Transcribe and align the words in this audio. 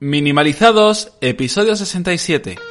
Minimalizados, 0.00 1.10
episodio 1.20 1.74
67. 1.74 2.67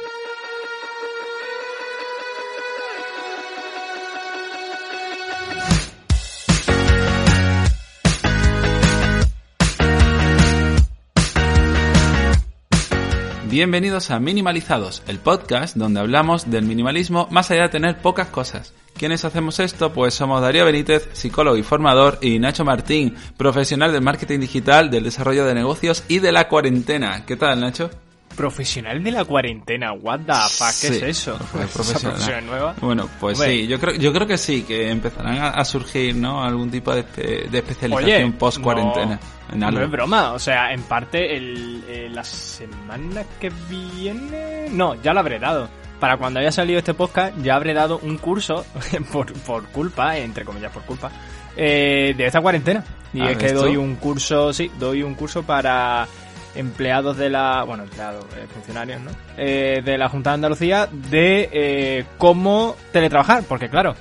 Bienvenidos 13.58 14.12
a 14.12 14.20
Minimalizados, 14.20 15.02
el 15.08 15.18
podcast 15.18 15.74
donde 15.74 15.98
hablamos 15.98 16.48
del 16.48 16.64
minimalismo 16.64 17.26
más 17.32 17.50
allá 17.50 17.62
de 17.62 17.70
tener 17.70 17.98
pocas 17.98 18.28
cosas. 18.28 18.72
¿Quiénes 18.96 19.24
hacemos 19.24 19.58
esto? 19.58 19.92
Pues 19.92 20.14
somos 20.14 20.40
Darío 20.40 20.64
Benítez, 20.64 21.08
psicólogo 21.12 21.56
y 21.56 21.64
formador, 21.64 22.20
y 22.22 22.38
Nacho 22.38 22.64
Martín, 22.64 23.16
profesional 23.36 23.90
del 23.90 24.02
marketing 24.02 24.38
digital, 24.38 24.90
del 24.90 25.02
desarrollo 25.02 25.44
de 25.44 25.56
negocios 25.56 26.04
y 26.06 26.20
de 26.20 26.30
la 26.30 26.46
cuarentena. 26.46 27.26
¿Qué 27.26 27.34
tal, 27.34 27.58
Nacho? 27.58 27.90
Profesional 28.38 29.02
de 29.02 29.10
la 29.10 29.24
cuarentena, 29.24 29.92
what 29.92 30.20
the 30.20 30.32
fuck, 30.32 30.68
¿qué 30.80 30.96
es 30.96 31.02
eso? 31.02 31.36
Profesional. 31.52 32.12
profesión 32.12 32.46
nueva? 32.46 32.74
Bueno, 32.80 33.08
pues 33.18 33.36
Hombre. 33.36 33.52
sí, 33.56 33.66
yo 33.66 33.80
creo, 33.80 33.96
yo 33.96 34.12
creo 34.12 34.26
que 34.28 34.38
sí, 34.38 34.62
que 34.62 34.88
empezarán 34.90 35.38
a, 35.38 35.48
a 35.48 35.64
surgir, 35.64 36.14
¿no? 36.14 36.44
Algún 36.44 36.70
tipo 36.70 36.94
de, 36.94 37.02
de 37.02 37.58
especialización 37.58 38.22
Oye, 38.28 38.32
post 38.38 38.60
cuarentena. 38.60 39.18
no, 39.56 39.70
no 39.72 39.82
es 39.82 39.90
broma, 39.90 40.32
o 40.34 40.38
sea, 40.38 40.72
en 40.72 40.82
parte 40.82 41.36
el, 41.36 41.82
eh, 41.88 42.08
la 42.12 42.22
semana 42.22 43.24
que 43.40 43.50
viene... 43.68 44.68
No, 44.70 44.94
ya 45.02 45.12
lo 45.12 45.18
habré 45.20 45.40
dado. 45.40 45.68
Para 45.98 46.16
cuando 46.16 46.38
haya 46.38 46.52
salido 46.52 46.78
este 46.78 46.94
podcast, 46.94 47.36
ya 47.42 47.56
habré 47.56 47.74
dado 47.74 47.98
un 48.04 48.18
curso, 48.18 48.64
por, 49.12 49.32
por 49.32 49.64
culpa, 49.70 50.16
entre 50.16 50.44
comillas 50.44 50.70
por 50.70 50.84
culpa, 50.84 51.10
eh, 51.56 52.14
de 52.16 52.26
esta 52.26 52.40
cuarentena. 52.40 52.84
Y 53.12 53.26
es 53.26 53.36
que 53.36 53.52
doy 53.52 53.76
un 53.76 53.96
curso, 53.96 54.52
sí, 54.52 54.70
doy 54.78 55.02
un 55.02 55.14
curso 55.14 55.42
para 55.42 56.06
empleados 56.54 57.16
de 57.16 57.30
la... 57.30 57.62
Bueno, 57.64 57.84
empleados, 57.84 58.24
eh, 58.36 58.46
funcionarios, 58.52 59.00
¿no? 59.00 59.10
Eh, 59.36 59.80
de 59.84 59.98
la 59.98 60.08
Junta 60.08 60.30
de 60.30 60.34
Andalucía 60.34 60.88
de 60.90 61.48
eh, 61.52 62.04
cómo 62.18 62.76
teletrabajar, 62.92 63.44
porque 63.48 63.68
claro, 63.68 63.94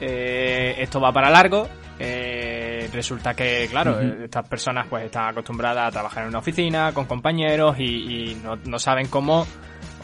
eh, 0.00 0.74
esto 0.78 1.00
va 1.00 1.12
para 1.12 1.30
largo. 1.30 1.68
eh, 1.98 2.88
resulta 2.92 3.34
que, 3.34 3.68
claro, 3.70 4.00
eh, 4.00 4.24
estas 4.24 4.48
personas 4.48 4.86
pues 4.88 5.04
están 5.04 5.28
acostumbradas 5.28 5.86
a 5.88 5.90
trabajar 5.90 6.24
en 6.24 6.30
una 6.30 6.38
oficina 6.40 6.92
con 6.92 7.04
compañeros 7.06 7.76
y, 7.78 7.84
y 8.32 8.34
no, 8.42 8.56
no 8.64 8.78
saben 8.78 9.06
cómo, 9.06 9.46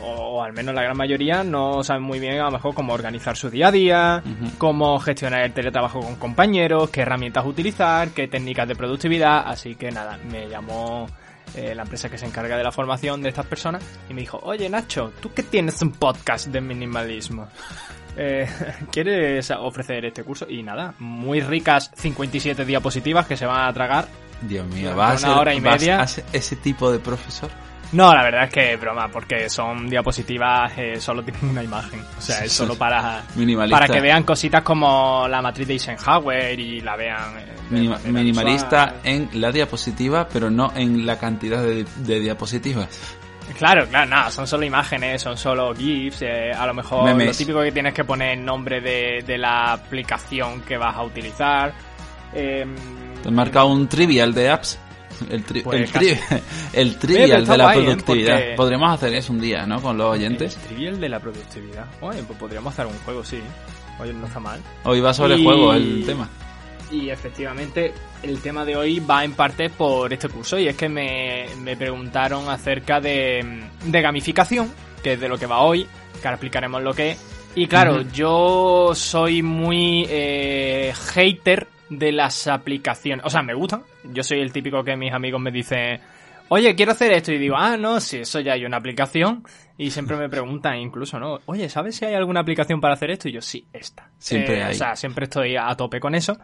o, 0.00 0.42
al 0.42 0.52
menos 0.52 0.74
la 0.74 0.82
gran 0.82 0.96
mayoría, 0.96 1.42
no 1.42 1.82
saben 1.82 2.04
muy 2.04 2.20
bien 2.20 2.38
a 2.40 2.44
lo 2.44 2.52
mejor 2.52 2.74
cómo 2.74 2.92
organizar 2.92 3.36
su 3.36 3.50
día 3.50 3.68
a 3.68 3.72
día, 3.72 4.22
cómo 4.58 4.98
gestionar 5.00 5.42
el 5.42 5.52
teletrabajo 5.52 6.00
con 6.00 6.14
compañeros, 6.16 6.90
qué 6.90 7.00
herramientas 7.00 7.44
utilizar, 7.44 8.10
qué 8.10 8.28
técnicas 8.28 8.68
de 8.68 8.76
productividad. 8.76 9.42
Así 9.46 9.74
que 9.74 9.90
nada, 9.90 10.18
me 10.30 10.48
llamó 10.48 11.06
eh, 11.54 11.74
la 11.74 11.82
empresa 11.82 12.08
que 12.08 12.18
se 12.18 12.26
encarga 12.26 12.56
de 12.56 12.64
la 12.64 12.72
formación 12.72 13.22
de 13.22 13.28
estas 13.28 13.46
personas 13.46 13.82
y 14.08 14.14
me 14.14 14.20
dijo, 14.20 14.40
oye 14.42 14.68
Nacho, 14.68 15.12
tú 15.20 15.32
que 15.32 15.42
tienes 15.42 15.80
un 15.82 15.92
podcast 15.92 16.48
de 16.48 16.60
minimalismo. 16.60 17.48
Eh, 18.20 18.48
¿Quieres 18.90 19.48
ofrecer 19.52 20.04
este 20.04 20.24
curso? 20.24 20.44
Y 20.48 20.64
nada, 20.64 20.92
muy 20.98 21.40
ricas 21.40 21.92
57 21.94 22.64
diapositivas 22.64 23.26
que 23.26 23.36
se 23.36 23.46
van 23.46 23.68
a 23.68 23.72
tragar. 23.72 24.08
Dios 24.42 24.66
mío, 24.66 24.96
¿vas 24.96 25.22
a 25.22 25.26
una 25.26 25.34
ser, 25.34 25.40
hora 25.40 25.54
y 25.54 25.60
vas 25.60 25.80
media. 25.80 26.00
a 26.00 26.06
ser 26.08 26.24
ese 26.32 26.56
tipo 26.56 26.90
de 26.90 26.98
profesor? 26.98 27.48
No, 27.92 28.12
la 28.14 28.22
verdad 28.22 28.44
es 28.44 28.50
que 28.50 28.76
broma, 28.76 29.08
porque 29.08 29.48
son 29.48 29.88
diapositivas, 29.88 30.72
eh, 30.76 31.00
solo 31.00 31.22
tienen 31.22 31.48
una 31.48 31.62
imagen. 31.62 32.00
O 32.18 32.20
sea, 32.20 32.44
es 32.44 32.52
solo 32.52 32.74
para, 32.76 33.22
para 33.70 33.86
que 33.88 34.00
vean 34.02 34.24
cositas 34.24 34.62
como 34.62 35.26
la 35.26 35.40
matriz 35.40 35.66
de 35.68 35.72
Eisenhower 35.74 36.58
y 36.60 36.80
la 36.82 36.96
vean. 36.96 37.38
eh, 37.38 37.46
Minima- 37.70 37.98
minimalista 38.04 38.96
en 39.04 39.30
la 39.34 39.50
diapositiva, 39.52 40.28
pero 40.30 40.50
no 40.50 40.72
en 40.74 41.06
la 41.06 41.18
cantidad 41.18 41.62
de, 41.62 41.84
de 41.96 42.20
diapositivas. 42.20 42.88
Claro, 43.56 43.86
claro, 43.88 44.10
nada, 44.10 44.30
son 44.30 44.46
solo 44.46 44.64
imágenes, 44.66 45.22
son 45.22 45.38
solo 45.38 45.74
GIFs, 45.74 46.20
eh, 46.20 46.52
a 46.52 46.66
lo 46.66 46.74
mejor 46.74 47.04
Memes. 47.04 47.28
lo 47.28 47.32
típico 47.32 47.62
que 47.62 47.72
tienes 47.72 47.94
que 47.94 48.04
poner 48.04 48.36
el 48.38 48.44
nombre 48.44 48.82
de, 48.82 49.24
de 49.26 49.38
la 49.38 49.72
aplicación 49.72 50.60
que 50.60 50.76
vas 50.76 50.94
a 50.94 51.02
utilizar. 51.02 51.72
Eh, 52.34 52.66
Te 53.22 53.28
he 53.30 53.32
marcado 53.32 53.68
un 53.68 53.88
trivial 53.88 54.34
de 54.34 54.50
apps. 54.50 54.78
El, 55.30 55.44
tri- 55.44 55.62
Pues 55.62 55.80
el, 55.82 55.90
casi. 55.90 56.06
tri- 56.10 56.40
el 56.72 56.96
trivial 56.98 57.46
de 57.46 57.56
la 57.58 57.72
¿eh? 57.74 57.76
productividad. 57.82 58.34
Porque- 58.36 58.54
Podremos 58.56 58.92
hacer 58.94 59.14
eso 59.14 59.32
un 59.32 59.40
día, 59.40 59.66
¿no? 59.66 59.80
Con 59.82 59.96
los 59.98 60.06
oyentes. 60.10 60.56
El 60.56 60.62
trivial 60.62 61.00
de 61.00 61.08
la 61.08 61.20
productividad. 61.20 61.86
Oye, 62.00 62.22
pues 62.24 62.38
podríamos 62.38 62.72
hacer 62.72 62.86
un 62.86 62.98
juego, 63.04 63.24
sí. 63.24 63.40
Oye, 64.00 64.12
no 64.12 64.26
está 64.26 64.40
mal. 64.40 64.60
Hoy 64.84 65.00
va 65.00 65.12
sobre 65.14 65.36
Y- 65.36 65.44
juego 65.44 65.72
el 65.74 66.04
tema. 66.06 66.28
Y 66.90 67.10
efectivamente, 67.10 67.92
el 68.22 68.40
tema 68.40 68.64
de 68.64 68.74
hoy 68.76 68.98
va 69.00 69.22
en 69.22 69.32
parte 69.34 69.68
por 69.68 70.10
este 70.12 70.28
curso. 70.28 70.58
Y 70.58 70.68
es 70.68 70.76
que 70.76 70.88
me, 70.88 71.46
me 71.60 71.76
preguntaron 71.76 72.48
acerca 72.48 72.98
de, 73.00 73.64
de 73.84 74.00
gamificación, 74.02 74.72
que 75.02 75.12
es 75.14 75.20
de 75.20 75.28
lo 75.28 75.36
que 75.36 75.44
va 75.46 75.60
hoy, 75.60 75.82
que 76.20 76.26
ahora 76.26 76.36
explicaremos 76.36 76.82
lo 76.82 76.94
que 76.94 77.10
es. 77.10 77.18
Y 77.54 77.66
claro, 77.66 78.02
yo 78.12 78.92
soy 78.94 79.42
muy 79.42 80.06
eh, 80.08 80.94
hater 81.12 81.66
de 81.90 82.12
las 82.12 82.46
aplicaciones. 82.46 83.24
O 83.24 83.30
sea, 83.30 83.42
me 83.42 83.54
gustan. 83.54 83.82
Yo 84.12 84.22
soy 84.22 84.40
el 84.40 84.52
típico 84.52 84.82
que 84.84 84.96
mis 84.96 85.12
amigos 85.12 85.40
me 85.40 85.50
dicen, 85.50 86.00
oye, 86.48 86.74
quiero 86.74 86.92
hacer 86.92 87.12
esto. 87.12 87.32
Y 87.32 87.38
digo, 87.38 87.56
ah, 87.56 87.76
no, 87.76 88.00
si 88.00 88.18
eso 88.18 88.40
ya 88.40 88.52
hay 88.52 88.64
una 88.64 88.78
aplicación. 88.78 89.44
Y 89.76 89.90
siempre 89.90 90.16
me 90.16 90.28
preguntan 90.28 90.76
incluso, 90.76 91.18
¿no? 91.18 91.40
Oye, 91.46 91.68
¿sabes 91.68 91.96
si 91.96 92.04
hay 92.04 92.14
alguna 92.14 92.40
aplicación 92.40 92.80
para 92.80 92.94
hacer 92.94 93.10
esto? 93.10 93.28
Y 93.28 93.32
yo, 93.32 93.40
sí, 93.40 93.66
esta. 93.72 94.10
Siempre 94.18 94.62
hay. 94.62 94.72
O 94.72 94.74
sea, 94.74 94.96
siempre 94.96 95.24
estoy 95.24 95.56
a 95.56 95.74
tope 95.76 96.00
con 96.00 96.14
eso. 96.14 96.36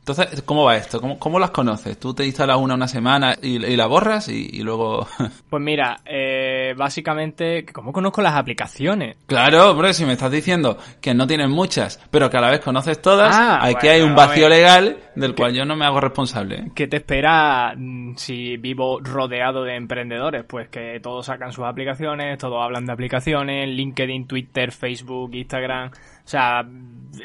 Entonces, 0.00 0.42
¿cómo 0.42 0.64
va 0.64 0.76
esto? 0.76 1.00
¿Cómo, 1.00 1.18
cómo 1.18 1.38
las 1.38 1.50
conoces? 1.50 1.98
¿Tú 2.00 2.14
te 2.14 2.24
instalas 2.26 2.56
una 2.56 2.74
una 2.74 2.88
semana 2.88 3.36
y, 3.40 3.64
y 3.64 3.76
la 3.76 3.86
borras 3.86 4.28
y, 4.28 4.48
y 4.52 4.62
luego...? 4.62 5.06
Pues 5.50 5.62
mira, 5.62 5.98
eh, 6.04 6.74
básicamente, 6.76 7.66
¿cómo 7.66 7.92
conozco 7.92 8.22
las 8.22 8.34
aplicaciones? 8.34 9.16
claro, 9.26 9.72
hombre, 9.72 9.92
si 9.94 10.04
me 10.04 10.12
estás 10.12 10.30
diciendo 10.30 10.78
que 11.00 11.12
no 11.12 11.26
tienes 11.26 11.48
muchas, 11.48 12.00
pero 12.10 12.30
que 12.30 12.36
a 12.36 12.40
la 12.40 12.50
vez 12.50 12.60
conoces 12.60 13.02
todas, 13.02 13.34
Ah, 13.34 13.58
aquí 13.62 13.88
bueno, 13.88 13.90
hay 13.90 14.00
un 14.02 14.14
vacío 14.14 14.48
legal 14.48 14.98
del 15.16 15.34
cual 15.34 15.52
yo 15.54 15.64
no 15.64 15.74
me 15.76 15.84
hago 15.84 16.00
responsable. 16.00 16.70
¿Qué 16.74 16.86
te 16.86 16.98
espera 16.98 17.74
mm, 17.76 18.14
si 18.16 18.56
vivo 18.58 19.00
rodeado 19.00 19.64
de 19.64 19.74
emprendedores? 19.76 20.44
Pues 20.44 20.68
que 20.68 21.00
todos 21.02 21.26
sacan 21.26 21.52
sus 21.52 21.64
aplicaciones, 21.64 22.38
todos 22.38 22.62
hablan 22.62 22.86
de 22.86 22.92
aplicaciones, 22.92 23.68
LinkedIn, 23.68 24.26
Twitter, 24.26 24.70
Facebook, 24.70 25.34
Instagram. 25.34 25.90
O 26.30 26.32
sea, 26.32 26.64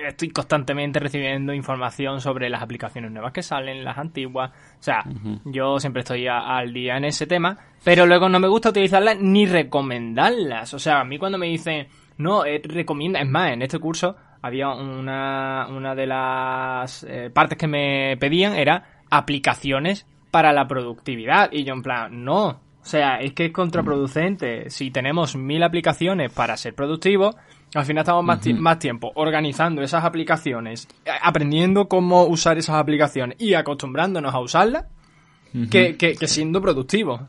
estoy 0.08 0.30
constantemente 0.32 1.00
recibiendo 1.00 1.54
información 1.54 2.22
sobre 2.22 2.50
las 2.50 2.64
aplicaciones 2.64 3.12
nuevas 3.12 3.32
que 3.34 3.44
salen, 3.44 3.86
las 3.86 4.00
antiguas. 4.00 4.50
O 4.80 4.82
sea, 4.84 5.04
yo 5.46 5.80
siempre 5.80 6.00
estoy 6.02 6.26
a- 6.26 6.58
al 6.58 6.74
día 6.74 6.98
en 6.98 7.06
ese 7.06 7.28
tema, 7.28 7.56
pero 7.84 8.08
luego 8.08 8.30
no 8.30 8.40
me 8.40 8.48
gusta 8.48 8.70
utilizarlas 8.70 9.20
ni 9.22 9.46
recomendarlas. 9.46 10.74
O 10.74 10.80
sea, 10.80 11.02
a 11.02 11.06
mí 11.06 11.20
cuando 11.20 11.38
me 11.38 11.46
dicen, 11.46 11.86
no, 12.18 12.46
eh, 12.48 12.60
recomienda, 12.64 13.20
es 13.20 13.30
más, 13.30 13.52
en 13.52 13.62
este 13.62 13.78
curso 13.78 14.16
había 14.42 14.70
una, 14.70 15.68
una 15.70 15.94
de 15.94 16.08
las 16.08 17.04
eh, 17.08 17.30
partes 17.32 17.60
que 17.60 17.68
me 17.68 18.18
pedían 18.20 18.56
era 18.56 19.04
aplicaciones 19.12 20.08
para 20.32 20.52
la 20.52 20.68
productividad. 20.68 21.52
Y 21.52 21.64
yo 21.64 21.74
en 21.76 21.84
plan, 21.84 22.26
no. 22.26 22.48
O 22.48 22.88
sea, 22.88 23.18
es 23.20 23.34
que 23.34 23.46
es 23.46 23.52
contraproducente. 23.52 24.70
Si 24.70 24.92
tenemos 24.92 25.36
mil 25.36 25.64
aplicaciones 25.64 26.32
para 26.32 26.56
ser 26.58 26.76
productivos, 26.76 27.36
al 27.80 27.86
final 27.86 28.02
estamos 28.04 28.24
más, 28.24 28.40
ti- 28.42 28.54
más 28.54 28.80
tiempo 28.80 29.12
organizando 29.16 29.82
esas 29.82 30.04
aplicaciones, 30.04 30.88
aprendiendo 31.22 31.88
cómo 31.88 32.24
usar 32.26 32.58
esas 32.58 32.76
aplicaciones 32.76 33.38
y 33.40 33.54
acostumbrándonos 33.54 34.34
a 34.34 34.40
usarlas, 34.40 34.86
que, 35.72 35.96
que- 35.96 36.16
que 36.16 36.28
siendo 36.28 36.62
productivos. 36.62 37.22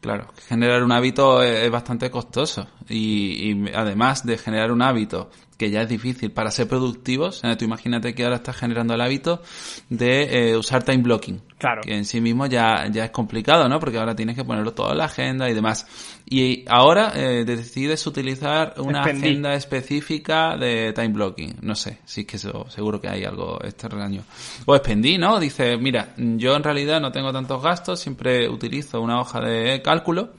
Claro, 0.00 0.28
generar 0.48 0.82
un 0.84 0.92
hábito 0.92 1.42
es, 1.42 1.64
es 1.64 1.70
bastante 1.70 2.08
costoso 2.10 2.68
y, 2.88 3.50
y 3.50 3.64
además 3.74 4.24
de 4.24 4.38
generar 4.38 4.70
un 4.70 4.80
hábito 4.82 5.28
que 5.56 5.70
ya 5.70 5.82
es 5.82 5.88
difícil 5.88 6.30
para 6.30 6.52
ser 6.52 6.68
productivos, 6.68 7.42
tú 7.58 7.64
imagínate 7.64 8.14
que 8.14 8.22
ahora 8.22 8.36
estás 8.36 8.56
generando 8.56 8.94
el 8.94 9.00
hábito 9.00 9.42
de 9.88 10.50
eh, 10.52 10.56
usar 10.56 10.84
time 10.84 10.98
blocking. 10.98 11.42
Claro. 11.58 11.80
Que 11.82 11.96
en 11.96 12.04
sí 12.04 12.20
mismo 12.20 12.46
ya, 12.46 12.86
ya 12.92 13.06
es 13.06 13.10
complicado, 13.10 13.68
¿no? 13.68 13.80
Porque 13.80 13.98
ahora 13.98 14.14
tienes 14.14 14.36
que 14.36 14.44
ponerlo 14.44 14.72
todo 14.72 14.92
en 14.92 14.98
la 14.98 15.06
agenda 15.06 15.50
y 15.50 15.54
demás. 15.54 16.17
Y 16.30 16.64
ahora 16.68 17.12
eh, 17.14 17.44
decides 17.46 18.06
utilizar 18.06 18.74
una 18.78 18.98
Expendí. 18.98 19.28
agenda 19.28 19.54
específica 19.54 20.56
de 20.58 20.92
time 20.92 21.08
blocking. 21.08 21.56
No 21.62 21.74
sé, 21.74 21.98
si 22.04 22.22
es 22.22 22.26
que 22.26 22.36
eso, 22.36 22.68
seguro 22.68 23.00
que 23.00 23.08
hay 23.08 23.24
algo 23.24 23.58
extraño. 23.64 24.22
O 24.66 24.74
expendí, 24.74 25.16
¿no? 25.16 25.40
Dice, 25.40 25.78
mira, 25.78 26.12
yo 26.16 26.54
en 26.54 26.62
realidad 26.62 27.00
no 27.00 27.12
tengo 27.12 27.32
tantos 27.32 27.62
gastos, 27.62 28.00
siempre 28.00 28.46
utilizo 28.48 29.00
una 29.00 29.20
hoja 29.20 29.40
de 29.40 29.80
cálculo 29.80 30.30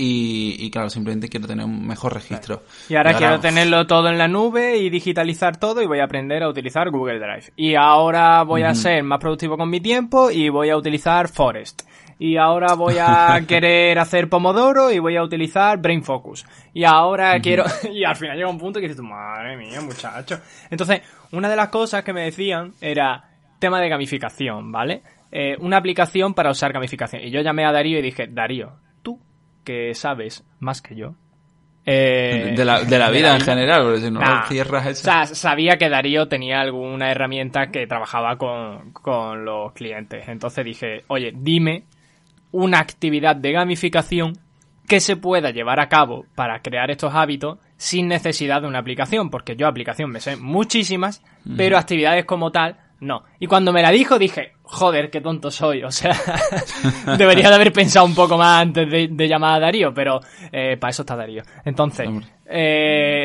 y, 0.00 0.70
claro, 0.70 0.90
simplemente 0.90 1.28
quiero 1.28 1.48
tener 1.48 1.64
un 1.64 1.84
mejor 1.84 2.14
registro. 2.14 2.62
Y 2.88 2.94
ahora, 2.94 3.14
quiero 3.14 3.40
tenerlo 3.40 3.84
todo 3.86 4.08
en 4.08 4.16
la 4.16 4.28
nube 4.28 4.76
y 4.78 4.90
digitalizar 4.90 5.56
todo 5.56 5.82
y 5.82 5.86
voy 5.86 5.98
a 5.98 6.04
aprender 6.04 6.44
a 6.44 6.48
utilizar 6.48 6.90
Google 6.90 7.18
Drive. 7.18 7.52
Y 7.56 7.74
ahora 7.74 8.44
voy 8.44 8.62
a 8.62 8.74
ser 8.74 9.02
más 9.02 9.18
productivo 9.18 9.56
con 9.56 9.68
mi 9.68 9.80
tiempo 9.80 10.30
y 10.30 10.50
voy 10.50 10.70
a 10.70 10.76
utilizar 10.76 11.28
Forest. 11.28 11.82
Y 12.18 12.36
ahora 12.36 12.74
voy 12.74 12.96
a 12.98 13.40
querer 13.48 13.98
hacer 13.98 14.28
Pomodoro 14.28 14.90
y 14.90 14.98
voy 14.98 15.16
a 15.16 15.22
utilizar 15.22 15.78
Brain 15.78 16.02
Focus. 16.02 16.44
Y 16.74 16.84
ahora 16.84 17.38
quiero... 17.40 17.64
y 17.92 18.04
al 18.04 18.16
final 18.16 18.36
llega 18.36 18.48
un 18.48 18.58
punto 18.58 18.80
que 18.80 18.88
dices, 18.88 19.02
madre 19.02 19.56
mía, 19.56 19.80
muchacho. 19.80 20.40
Entonces, 20.70 21.02
una 21.32 21.48
de 21.48 21.56
las 21.56 21.68
cosas 21.68 22.02
que 22.02 22.12
me 22.12 22.22
decían 22.22 22.72
era 22.80 23.24
tema 23.58 23.80
de 23.80 23.88
gamificación, 23.88 24.72
¿vale? 24.72 25.02
Eh, 25.30 25.56
una 25.60 25.76
aplicación 25.76 26.34
para 26.34 26.50
usar 26.50 26.72
gamificación. 26.72 27.22
Y 27.22 27.30
yo 27.30 27.40
llamé 27.40 27.64
a 27.64 27.72
Darío 27.72 27.98
y 27.98 28.02
dije, 28.02 28.26
Darío, 28.28 28.72
que 29.68 29.94
sabes 29.94 30.44
más 30.60 30.80
que 30.80 30.96
yo. 30.96 31.14
Eh, 31.84 32.54
de, 32.56 32.64
la, 32.64 32.80
vida 33.10 33.34
en 33.34 33.42
general, 33.42 33.82
porque 33.82 34.00
si 34.00 34.10
no 34.10 34.20
cierras 34.46 34.86
O 34.86 34.94
sea, 34.94 35.26
sabía 35.26 35.76
que 35.76 35.90
Darío 35.90 36.26
tenía 36.26 36.60
alguna 36.62 37.10
herramienta 37.10 37.66
que 37.66 37.86
trabajaba 37.86 38.38
con, 38.38 38.92
con 38.92 39.44
los 39.44 39.74
clientes. 39.74 40.26
Entonces 40.26 40.64
dije, 40.64 41.04
oye, 41.08 41.32
dime 41.34 41.84
una 42.52 42.78
actividad 42.78 43.36
de 43.36 43.52
gamificación 43.52 44.38
que 44.86 45.00
se 45.00 45.16
pueda 45.16 45.50
llevar 45.50 45.80
a 45.80 45.88
cabo 45.88 46.24
para 46.34 46.62
crear 46.62 46.90
estos 46.90 47.14
hábitos 47.14 47.58
sin 47.76 48.08
necesidad 48.08 48.62
de 48.62 48.68
una 48.68 48.78
aplicación, 48.78 49.30
porque 49.30 49.54
yo 49.54 49.66
aplicación 49.66 50.10
me 50.10 50.20
sé 50.20 50.36
muchísimas, 50.36 51.22
pero 51.56 51.76
actividades 51.76 52.24
como 52.24 52.50
tal 52.50 52.76
no. 53.00 53.24
Y 53.38 53.46
cuando 53.46 53.72
me 53.72 53.82
la 53.82 53.90
dijo 53.90 54.18
dije, 54.18 54.54
joder, 54.62 55.10
qué 55.10 55.20
tonto 55.20 55.50
soy. 55.50 55.84
O 55.84 55.90
sea, 55.90 56.16
debería 57.18 57.48
de 57.48 57.54
haber 57.54 57.72
pensado 57.72 58.04
un 58.04 58.14
poco 58.14 58.36
más 58.36 58.62
antes 58.62 58.90
de, 58.90 59.28
llamar 59.28 59.56
a 59.56 59.60
Darío, 59.60 59.94
pero 59.94 60.20
eh, 60.50 60.76
para 60.76 60.90
eso 60.90 61.02
está 61.02 61.14
Darío. 61.14 61.42
Entonces, 61.64 62.08
eh, 62.46 63.24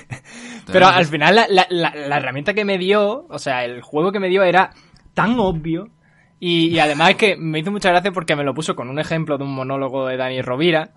pero 0.72 0.88
al 0.88 1.04
final 1.06 1.46
la, 1.48 1.66
la, 1.70 2.16
herramienta 2.16 2.54
que 2.54 2.64
me 2.64 2.78
dio, 2.78 3.26
o 3.28 3.38
sea, 3.38 3.64
el 3.64 3.82
juego 3.82 4.10
que 4.10 4.20
me 4.20 4.28
dio 4.28 4.42
era 4.42 4.70
tan 5.14 5.38
obvio. 5.38 5.88
Y, 6.46 6.78
además 6.78 7.08
es 7.08 7.16
que 7.16 7.36
me 7.38 7.58
hizo 7.58 7.70
mucha 7.70 7.88
gracia 7.88 8.12
porque 8.12 8.36
me 8.36 8.44
lo 8.44 8.52
puso 8.52 8.76
con 8.76 8.90
un 8.90 8.98
ejemplo 8.98 9.38
de 9.38 9.44
un 9.44 9.54
monólogo 9.54 10.06
de 10.06 10.18
Dani 10.18 10.42
Rovira. 10.42 10.90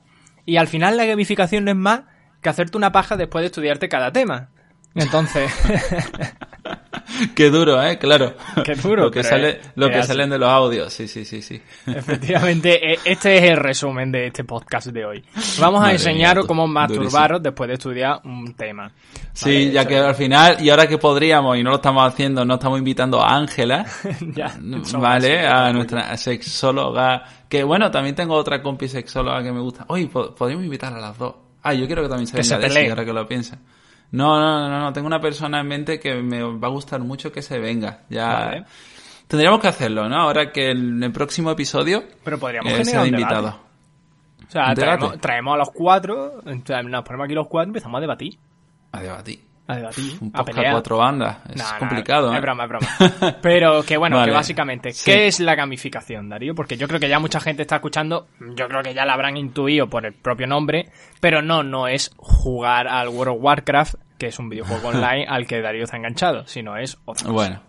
Y 0.45 0.57
al 0.57 0.67
final 0.67 0.97
la 0.97 1.05
gamificación 1.05 1.63
no 1.63 1.71
es 1.71 1.77
más 1.77 2.01
que 2.41 2.49
hacerte 2.49 2.75
una 2.75 2.91
paja 2.91 3.15
después 3.15 3.43
de 3.43 3.45
estudiarte 3.45 3.87
cada 3.87 4.11
tema. 4.11 4.49
Entonces. 4.93 5.49
Qué 7.35 7.49
duro, 7.49 7.81
¿eh? 7.81 7.97
Claro. 7.97 8.33
Qué 8.63 8.75
duro. 8.75 9.05
Lo 9.05 9.11
que, 9.11 9.23
sale, 9.23 9.59
lo 9.75 9.89
que 9.89 10.03
salen 10.03 10.29
de 10.29 10.37
los 10.37 10.49
audios, 10.49 10.93
sí, 10.93 11.07
sí, 11.07 11.25
sí, 11.25 11.41
sí. 11.41 11.61
Efectivamente, 11.85 12.93
e, 12.93 12.99
este 13.05 13.37
es 13.37 13.43
el 13.43 13.57
resumen 13.57 14.11
de 14.11 14.27
este 14.27 14.43
podcast 14.43 14.87
de 14.87 15.05
hoy. 15.05 15.23
Vamos 15.59 15.83
a 15.83 15.91
enseñaros 15.91 16.45
cómo 16.45 16.67
masturbaros 16.67 17.41
después 17.41 17.67
de 17.67 17.73
estudiar 17.75 18.21
un 18.23 18.53
tema. 18.53 18.91
Sí, 19.33 19.71
ya 19.71 19.85
que 19.85 19.97
al 19.97 20.15
final, 20.15 20.57
y 20.59 20.69
ahora 20.69 20.87
que 20.87 20.97
podríamos, 20.97 21.57
y 21.57 21.63
no 21.63 21.69
lo 21.69 21.75
estamos 21.77 22.07
haciendo, 22.07 22.43
no 22.43 22.55
estamos 22.55 22.79
invitando 22.79 23.21
a 23.21 23.35
Ángela, 23.35 23.85
¿vale? 24.99 25.45
A 25.45 25.71
nuestra 25.71 26.17
sexóloga, 26.17 27.23
que 27.47 27.63
bueno, 27.63 27.91
también 27.91 28.15
tengo 28.15 28.33
otra 28.33 28.61
compi 28.61 28.87
sexóloga 28.87 29.43
que 29.43 29.51
me 29.51 29.59
gusta. 29.59 29.85
Oye, 29.89 30.07
podríamos 30.07 30.65
invitar 30.65 30.93
a 30.93 30.99
las 30.99 31.17
dos. 31.17 31.35
Ah, 31.61 31.73
yo 31.73 31.85
quiero 31.85 32.01
que 32.03 32.09
también 32.09 32.27
se 32.27 32.37
venga 32.37 32.69
de 32.69 32.89
ahora 32.89 33.05
que 33.05 33.13
lo 33.13 33.27
piensa. 33.27 33.59
No, 34.11 34.39
no, 34.39 34.69
no, 34.69 34.79
no, 34.79 34.93
tengo 34.93 35.07
una 35.07 35.19
persona 35.19 35.59
en 35.59 35.67
mente 35.67 35.99
que 35.99 36.15
me 36.15 36.41
va 36.41 36.67
a 36.67 36.71
gustar 36.71 37.01
mucho 37.01 37.31
que 37.31 37.41
se 37.41 37.59
venga. 37.59 38.03
Ya 38.09 38.65
tendríamos 39.27 39.59
que 39.59 39.67
hacerlo, 39.67 40.07
¿no? 40.07 40.15
Ahora 40.15 40.51
que 40.51 40.71
en 40.71 41.03
el 41.03 41.11
próximo 41.11 41.51
episodio 41.51 42.03
Pero 42.23 42.39
podríamos 42.39 42.71
eh, 42.71 42.77
generar 42.77 43.07
invitado. 43.07 43.59
O 44.47 44.49
sea, 44.49 44.73
traemos, 44.73 45.53
a 45.53 45.57
los 45.57 45.71
cuatro, 45.71 46.41
nos 46.45 47.03
ponemos 47.03 47.25
aquí 47.25 47.33
los 47.33 47.47
cuatro 47.47 47.67
y 47.67 47.71
empezamos 47.71 47.97
a 47.97 48.01
debatir. 48.01 48.39
A 48.93 49.01
debatir. 49.01 49.46
A 49.67 49.75
debatir. 49.75 50.17
Un 50.21 50.31
podcast 50.31 50.71
cuatro 50.71 50.97
bandas. 50.97 51.37
Es 51.53 51.61
complicado, 51.73 52.31
¿eh? 52.31 52.37
Es 52.37 52.41
broma, 52.41 52.63
es 52.63 52.69
broma. 52.69 52.87
Pero 53.41 53.83
que 53.83 53.97
bueno, 53.97 54.23
que 54.23 54.31
básicamente, 54.31 54.91
¿qué 55.03 55.27
es 55.27 55.41
la 55.41 55.55
gamificación, 55.55 56.29
Darío? 56.29 56.55
Porque 56.55 56.77
yo 56.77 56.87
creo 56.87 56.99
que 56.99 57.09
ya 57.09 57.19
mucha 57.19 57.41
gente 57.41 57.63
está 57.63 57.75
escuchando, 57.75 58.27
yo 58.55 58.67
creo 58.69 58.81
que 58.81 58.93
ya 58.93 59.05
la 59.05 59.13
habrán 59.13 59.35
intuido 59.35 59.89
por 59.89 60.05
el 60.05 60.13
propio 60.13 60.47
nombre, 60.47 60.89
pero 61.19 61.41
no, 61.41 61.63
no 61.63 61.87
es 61.89 62.11
jugar 62.15 62.87
al 62.87 63.09
World 63.09 63.35
of 63.35 63.43
Warcraft, 63.43 63.95
que 64.17 64.27
es 64.27 64.39
un 64.39 64.47
videojuego 64.49 64.87
online 64.89 65.25
al 65.27 65.45
que 65.45 65.61
Darío 65.61 65.83
está 65.83 65.97
enganchado, 65.97 66.47
sino 66.47 66.77
es 66.77 66.97
otra 67.03 67.29
Bueno, 67.29 67.61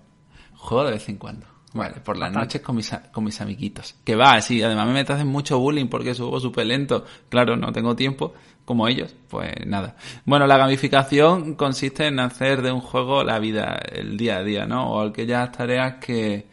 juego 0.55 0.85
de 0.85 0.93
vez 0.93 1.09
en 1.09 1.17
cuando. 1.17 1.58
Vale, 1.75 2.01
por 2.01 2.17
las 2.17 2.33
noches 2.33 2.63
con 2.63 2.77
mis, 2.77 2.91
con 3.13 3.25
mis 3.25 3.41
amiguitos. 3.41 3.95
Que 4.05 4.17
va, 4.17 4.41
sí, 4.41 4.63
además 4.63 4.89
me 4.89 5.01
hacen 5.01 5.27
mucho 5.27 5.59
bullying 5.59 5.87
porque 5.87 6.15
subo 6.15 6.41
súper 6.41 6.67
lento. 6.67 7.05
Claro, 7.29 7.57
no 7.57 7.73
tengo 7.73 7.95
tiempo, 7.95 8.33
como 8.65 8.89
ellos, 8.89 9.15
pues 9.29 9.53
nada. 9.67 9.97
Bueno, 10.25 10.47
la 10.47 10.57
gamificación 10.57 11.55
consiste 11.55 12.07
en 12.07 12.21
hacer 12.21 12.63
de 12.63 12.73
un 12.73 12.81
juego 12.81 13.23
la 13.23 13.39
vida, 13.39 13.81
el 13.93 14.17
día 14.17 14.39
a 14.39 14.45
día, 14.45 14.67
¿no? 14.67 14.93
O 14.93 15.01
aquellas 15.01 15.53
tareas 15.53 15.97
que, 15.97 16.47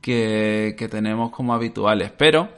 que, 0.00 0.74
que 0.76 0.88
tenemos 0.88 1.30
como 1.30 1.54
habituales. 1.54 2.10
Pero 2.16 2.48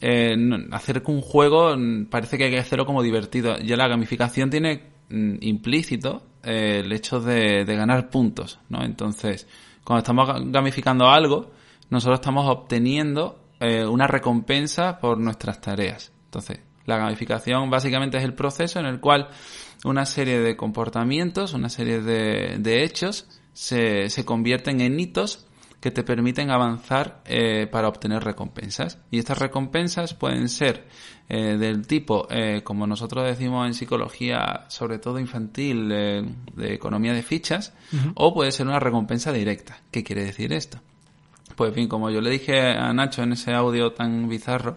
eh, 0.00 0.36
hacer 0.72 1.02
un 1.06 1.20
juego 1.20 1.76
parece 2.08 2.38
que 2.38 2.44
hay 2.44 2.50
que 2.50 2.58
hacerlo 2.58 2.86
como 2.86 3.02
divertido. 3.02 3.58
Ya 3.58 3.76
la 3.76 3.88
gamificación 3.88 4.48
tiene 4.48 4.82
mm, 5.10 5.36
implícito 5.42 6.22
eh, 6.42 6.80
el 6.82 6.92
hecho 6.92 7.20
de, 7.20 7.66
de 7.66 7.76
ganar 7.76 8.08
puntos, 8.08 8.58
¿no? 8.70 8.82
Entonces, 8.82 9.46
cuando 9.86 9.98
estamos 9.98 10.28
gamificando 10.50 11.06
algo, 11.06 11.52
nosotros 11.90 12.18
estamos 12.18 12.44
obteniendo 12.48 13.38
eh, 13.60 13.86
una 13.86 14.08
recompensa 14.08 14.98
por 14.98 15.16
nuestras 15.16 15.60
tareas. 15.60 16.12
Entonces, 16.24 16.58
la 16.86 16.96
gamificación 16.98 17.70
básicamente 17.70 18.18
es 18.18 18.24
el 18.24 18.34
proceso 18.34 18.80
en 18.80 18.86
el 18.86 18.98
cual 18.98 19.28
una 19.84 20.04
serie 20.04 20.40
de 20.40 20.56
comportamientos, 20.56 21.54
una 21.54 21.68
serie 21.68 22.00
de, 22.00 22.82
hechos 22.82 23.28
se, 23.52 24.10
se, 24.10 24.24
convierten 24.24 24.80
en 24.80 24.98
hitos 24.98 25.45
que 25.86 25.92
te 25.92 26.02
permiten 26.02 26.50
avanzar 26.50 27.20
eh, 27.26 27.68
para 27.70 27.86
obtener 27.86 28.24
recompensas. 28.24 28.98
Y 29.08 29.20
estas 29.20 29.38
recompensas 29.38 30.14
pueden 30.14 30.48
ser 30.48 30.88
eh, 31.28 31.56
del 31.56 31.86
tipo, 31.86 32.26
eh, 32.28 32.62
como 32.64 32.88
nosotros 32.88 33.24
decimos 33.24 33.68
en 33.68 33.72
psicología, 33.72 34.64
sobre 34.66 34.98
todo 34.98 35.20
infantil, 35.20 35.88
de 35.88 36.74
economía 36.74 37.12
de 37.12 37.22
fichas, 37.22 37.72
o 38.16 38.34
puede 38.34 38.50
ser 38.50 38.66
una 38.66 38.80
recompensa 38.80 39.32
directa. 39.32 39.78
¿Qué 39.92 40.02
quiere 40.02 40.24
decir 40.24 40.52
esto? 40.52 40.80
Pues 41.56 41.74
bien, 41.74 41.88
como 41.88 42.10
yo 42.10 42.20
le 42.20 42.28
dije 42.28 42.60
a 42.60 42.92
Nacho 42.92 43.22
en 43.22 43.32
ese 43.32 43.54
audio 43.54 43.92
tan 43.92 44.28
bizarro, 44.28 44.76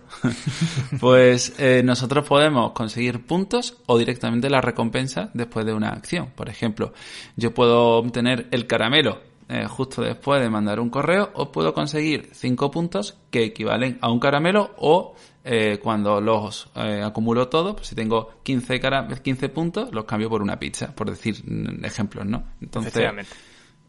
pues 1.02 1.54
eh, 1.60 1.82
nosotros 1.84 2.26
podemos 2.26 2.72
conseguir 2.72 3.26
puntos 3.26 3.76
o 3.86 3.98
directamente 3.98 4.50
la 4.50 4.62
recompensa 4.62 5.30
después 5.34 5.66
de 5.66 5.74
una 5.74 5.90
acción. 5.90 6.30
Por 6.36 6.50
ejemplo, 6.50 6.94
yo 7.36 7.54
puedo 7.54 7.98
obtener 7.98 8.48
el 8.52 8.66
caramelo 8.66 9.29
eh, 9.50 9.66
justo 9.68 10.02
después 10.02 10.42
de 10.42 10.50
mandar 10.50 10.80
un 10.80 10.90
correo 10.90 11.32
o 11.34 11.52
puedo 11.52 11.74
conseguir 11.74 12.30
5 12.32 12.72
puntos 12.72 13.18
que 13.32 13.44
equivalen 13.44 13.98
a 14.02 14.12
un 14.12 14.20
caramelo 14.20 14.72
o 14.78 15.16
eh, 15.44 15.80
cuando 15.82 16.22
los 16.22 16.70
acumulo 16.76 17.50
todos, 17.50 17.76
pues 17.76 17.88
si 17.88 17.96
tengo 17.96 18.30
15, 18.44 18.80
15 19.24 19.50
puntos, 19.50 19.92
los 19.92 20.06
cambio 20.06 20.30
por 20.30 20.42
una 20.42 20.60
pizza, 20.60 20.94
por 20.94 21.10
decir 21.10 21.44
mm, 21.44 21.84
ejemplos, 21.84 22.26
¿no? 22.26 22.44
Entonces, 22.62 22.94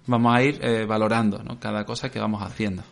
vamos 0.07 0.35
a 0.35 0.43
ir 0.43 0.59
eh, 0.63 0.85
valorando 0.87 1.43
¿no? 1.43 1.59
cada 1.59 1.85
cosa 1.85 2.11
que 2.11 2.19
vamos 2.19 2.43
haciendo. 2.43 2.83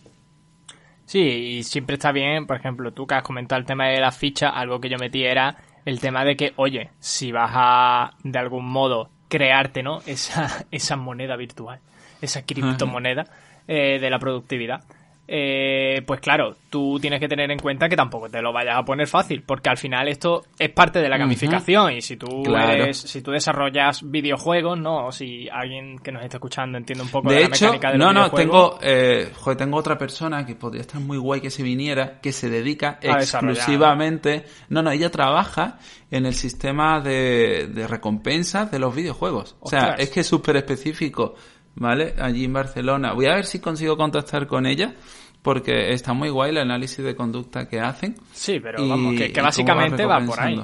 Sí, 1.05 1.21
y 1.21 1.63
siempre 1.63 1.95
está 1.95 2.13
bien, 2.13 2.47
por 2.47 2.57
ejemplo, 2.57 2.93
tú 2.93 3.07
que 3.07 3.15
has 3.15 3.23
comentado 3.23 3.59
el 3.59 3.67
tema 3.67 3.87
de 3.87 4.01
la 4.01 4.13
ficha, 4.13 4.51
algo 4.51 4.79
que 4.81 4.91
yo 4.91 4.99
metí 4.99 5.25
era 5.25 5.57
el 5.85 6.01
tema 6.01 6.23
de 6.25 6.37
que, 6.37 6.53
oye, 6.57 6.91
si 6.99 7.33
vas 7.33 7.51
a 7.55 8.11
de 8.23 8.39
algún 8.39 8.67
modo 8.67 9.09
crearte, 9.29 9.83
¿no? 9.83 10.01
Esa, 10.07 10.67
esa 10.71 10.97
moneda 10.97 11.37
virtual, 11.37 11.81
esa 12.21 12.43
criptomoneda 12.45 13.27
eh, 13.67 13.99
de 14.01 14.11
la 14.11 14.19
productividad, 14.19 14.85
eh, 15.31 16.01
pues 16.07 16.21
claro, 16.21 16.57
tú 16.71 16.99
tienes 16.99 17.21
que 17.21 17.29
tener 17.29 17.51
en 17.51 17.59
cuenta 17.59 17.87
que 17.87 17.97
tampoco 17.97 18.31
te 18.31 18.41
lo 18.41 18.51
vayas 18.51 18.79
a 18.79 18.83
poner 18.83 19.07
fácil, 19.07 19.43
porque 19.43 19.69
al 19.69 19.77
final 19.77 20.09
esto 20.09 20.47
es 20.59 20.71
parte 20.71 21.01
de 21.01 21.09
la 21.11 21.19
gamificación 21.19 21.93
y 21.93 22.01
si 22.01 22.17
tú 22.17 22.47
eres, 22.57 22.97
si 22.97 23.21
tú 23.21 23.33
desarrollas 23.33 24.11
videojuegos, 24.11 24.79
no, 24.79 25.09
o 25.09 25.13
si 25.13 25.47
alguien 25.51 25.99
que 25.99 26.13
nos 26.13 26.25
está 26.25 26.39
escuchando 26.39 26.79
entiende 26.79 27.05
un 27.05 27.11
poco 27.11 27.29
de, 27.29 27.43
la 27.43 27.49
mecánica 27.51 27.93
de 27.93 27.99
no, 27.99 28.11
no, 28.11 28.31
tengo, 28.31 28.79
eh, 28.81 29.31
joder, 29.35 29.59
tengo 29.59 29.77
otra 29.77 29.99
persona 29.99 30.47
que 30.47 30.55
podría 30.55 30.81
estar 30.81 30.99
muy 30.99 31.19
guay 31.19 31.43
que 31.43 31.51
se 31.51 31.63
viniera, 31.63 32.21
que 32.23 32.33
se 32.33 32.49
dedica 32.49 32.99
exclusivamente, 33.03 34.47
no, 34.71 34.83
no, 34.83 34.91
ella 34.91 35.11
trabaja 35.11 35.79
en 36.11 36.25
el 36.25 36.33
sistema 36.33 37.03
de, 37.03 37.69
de 37.71 37.87
recompensas 37.87 38.71
de 38.71 38.79
los 38.79 38.95
videojuegos, 38.95 39.57
o 39.61 39.69
sea, 39.69 39.95
es 39.99 40.09
que 40.09 40.21
es 40.21 40.27
súper 40.27 40.57
específico. 40.57 41.35
¿Vale? 41.79 42.15
Allí 42.19 42.45
en 42.45 42.53
Barcelona. 42.53 43.13
Voy 43.13 43.27
a 43.27 43.35
ver 43.35 43.45
si 43.45 43.61
consigo 43.61 43.97
contactar 43.97 44.47
con 44.47 44.67
ella 44.67 44.95
porque 45.43 45.93
está 45.93 46.13
muy 46.13 46.29
guay 46.29 46.51
el 46.51 46.59
análisis 46.59 47.05
de 47.05 47.15
conducta 47.15 47.69
que 47.69 47.81
hacen. 47.81 48.17
Sí, 48.33 48.61
pero 48.61 48.87
vamos, 48.87 49.15
que, 49.15 49.41
básicamente 49.41 50.05
va 50.05 50.21
por 50.21 50.41
ahí. 50.41 50.61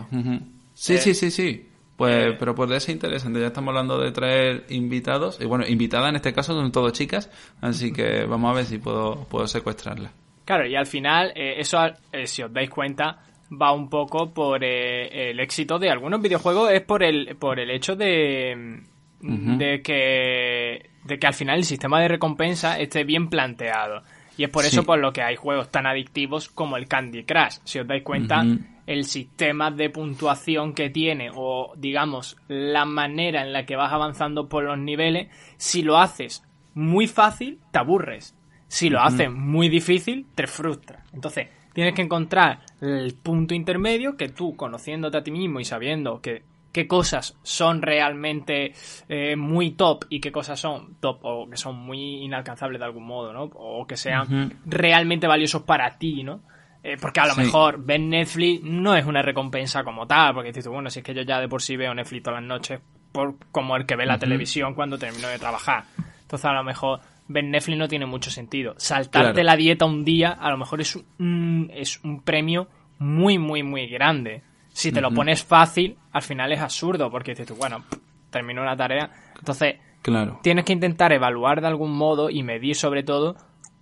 Sí, 0.75 0.99
sí, 0.99 1.15
sí, 1.15 1.31
sí. 1.31 1.69
Pues, 1.97 2.35
pero 2.39 2.55
por 2.55 2.73
eso 2.73 2.91
interesante. 2.91 3.41
Ya 3.41 3.47
estamos 3.47 3.69
hablando 3.69 3.99
de 4.01 4.11
traer 4.11 4.67
invitados. 4.71 5.41
Y 5.41 5.47
bueno, 5.47 5.65
invitadas 5.67 6.11
en 6.11 6.17
este 6.17 6.33
caso 6.33 6.53
son 6.53 6.73
todas 6.73 6.93
chicas. 6.93 7.31
Así 7.61 7.93
que 7.93 8.25
vamos 8.27 8.51
a 8.51 8.55
ver 8.55 8.65
si 8.65 8.79
puedo, 8.79 9.25
puedo 9.31 9.47
secuestrarla. 9.47 10.13
Claro, 10.45 10.67
y 10.67 10.75
al 10.75 10.87
final, 10.87 11.33
eh, 11.35 11.55
eso, 11.59 11.79
eh, 12.13 12.27
si 12.27 12.43
os 12.43 12.53
dais 12.53 12.69
cuenta, 12.69 13.23
va 13.51 13.73
un 13.73 13.89
poco 13.89 14.35
por 14.35 14.63
eh, 14.63 15.31
el 15.31 15.41
éxito 15.41 15.79
de 15.79 15.91
algunos 15.91 16.21
videojuegos, 16.21 16.71
es 16.73 16.83
por 16.83 17.03
el, 17.03 17.37
por 17.37 17.59
el 17.59 17.71
hecho 17.71 17.97
de, 17.97 18.83
de 19.21 19.83
que 19.83 20.91
de 21.05 21.19
que 21.19 21.27
al 21.27 21.35
final 21.35 21.59
el 21.59 21.65
sistema 21.65 22.01
de 22.01 22.09
recompensa 22.09 22.79
esté 22.79 23.05
bien 23.05 23.29
planteado. 23.29 24.03
Y 24.37 24.45
es 24.45 24.51
por 24.51 24.65
eso 24.65 24.83
por 24.83 24.99
lo 24.99 25.13
que 25.13 25.23
hay 25.23 25.37
juegos 25.37 25.71
tan 25.71 25.87
adictivos 25.87 26.49
como 26.49 26.77
el 26.77 26.89
Candy 26.89 27.25
Crush. 27.25 27.59
Si 27.65 27.79
os 27.79 27.87
dais 27.87 28.03
cuenta, 28.03 28.45
el 28.87 29.05
sistema 29.05 29.71
de 29.71 29.91
puntuación 29.91 30.75
que 30.75 30.91
tiene, 30.91 31.31
o 31.33 31.73
digamos, 31.77 32.37
la 32.49 32.85
manera 32.85 33.43
en 33.43 33.53
la 33.53 33.65
que 33.65 33.77
vas 33.77 33.93
avanzando 33.93 34.49
por 34.49 34.65
los 34.65 34.79
niveles, 34.79 35.29
si 35.57 35.83
lo 35.83 35.99
haces 35.99 36.43
muy 36.75 37.07
fácil, 37.07 37.61
te 37.71 37.79
aburres. 37.79 38.35
Si 38.67 38.91
lo 38.91 39.01
haces 39.01 39.31
muy 39.31 39.69
difícil, 39.69 40.27
te 40.35 40.49
frustra. 40.49 41.05
Entonces, 41.13 41.49
tienes 41.73 41.95
que 41.95 42.03
encontrar 42.03 42.61
el 42.81 43.15
punto 43.15 43.55
intermedio 43.55 44.17
que 44.17 44.31
tú, 44.31 44.57
conociéndote 44.57 45.19
a 45.19 45.23
ti 45.23 45.31
mismo 45.31 45.61
y 45.61 45.65
sabiendo 45.65 46.21
que 46.21 46.43
qué 46.75 46.89
cosas 46.89 47.39
son 47.45 47.83
realmente 47.83 48.75
eh, 49.09 49.37
muy 49.37 49.71
top 49.71 50.07
y 50.11 50.19
qué 50.19 50.33
cosas 50.33 50.59
son 50.59 50.97
top 50.99 51.21
o 51.23 51.49
que 51.49 51.57
son 51.57 51.77
muy 51.77 52.25
inalcanzables 52.25 52.81
de 52.81 52.85
algún 52.85 53.07
modo, 53.07 53.33
¿no? 53.33 53.45
O 53.45 53.87
que 53.87 53.97
sean 53.97 54.59
realmente 54.67 55.29
valiosos 55.29 55.63
para 55.63 55.97
ti, 55.97 56.25
¿no? 56.25 56.41
Eh, 56.83 56.97
porque 57.01 57.21
a 57.21 57.27
lo 57.27 57.37
mejor 57.37 57.79
ver 57.79 58.01
Netflix 58.01 58.65
no 58.65 58.97
es 58.97 59.07
una 59.07 59.23
recompensa 59.23 59.85
como 59.85 60.09
tal, 60.09 60.35
porque 60.35 60.49
dices, 60.49 60.67
bueno, 60.67 60.91
si 60.91 60.99
es 60.99 61.05
que 61.05 61.15
yo 61.15 61.23
ya 61.23 61.41
de 61.41 61.49
por 61.49 61.63
sí 61.63 61.77
veo 61.77 61.95
Netflix 61.95 62.25
todas 62.25 62.41
las 62.41 62.49
noches, 62.49 62.81
por, 63.13 63.37
como 63.53 63.77
el 63.77 63.87
que 63.87 63.95
ve 63.95 64.05
la 64.05 64.19
televisión 64.19 64.75
cuando 64.75 64.99
termino 64.99 65.29
de 65.29 65.39
trabajar. 65.39 65.85
Entonces 66.23 66.45
a 66.45 66.53
lo 66.55 66.65
mejor 66.65 66.99
ver 67.29 67.45
Netflix 67.45 67.79
no 67.79 67.87
tiene 67.87 68.07
mucho 68.07 68.33
sentido. 68.33 68.75
Saltarte 68.79 69.45
la 69.45 69.55
dieta 69.55 69.85
un 69.85 70.05
día 70.05 70.33
a 70.33 70.51
lo 70.51 70.59
mejor 70.59 70.81
es 70.81 70.97
un, 70.97 71.71
es 71.73 72.03
un 72.03 72.21
premio 72.23 72.67
muy, 72.99 73.39
muy, 73.39 73.63
muy 73.63 73.87
grande. 73.87 74.43
Si 74.75 74.91
te 74.91 75.01
lo 75.01 75.13
pones 75.13 75.45
fácil, 75.45 75.97
al 76.13 76.23
final 76.23 76.53
es 76.53 76.61
absurdo, 76.61 77.09
porque 77.09 77.31
dices 77.31 77.47
tú, 77.47 77.55
bueno, 77.55 77.85
termino 78.31 78.61
una 78.61 78.77
tarea. 78.77 79.09
Entonces, 79.39 79.77
claro. 80.03 80.41
tienes 80.43 80.65
que 80.65 80.73
intentar 80.73 81.13
evaluar 81.13 81.61
de 81.61 81.69
algún 81.69 81.93
modo 81.93 82.29
y 82.29 82.43
medir 82.43 82.75
sobre 82.75 83.05
todo 83.05 83.37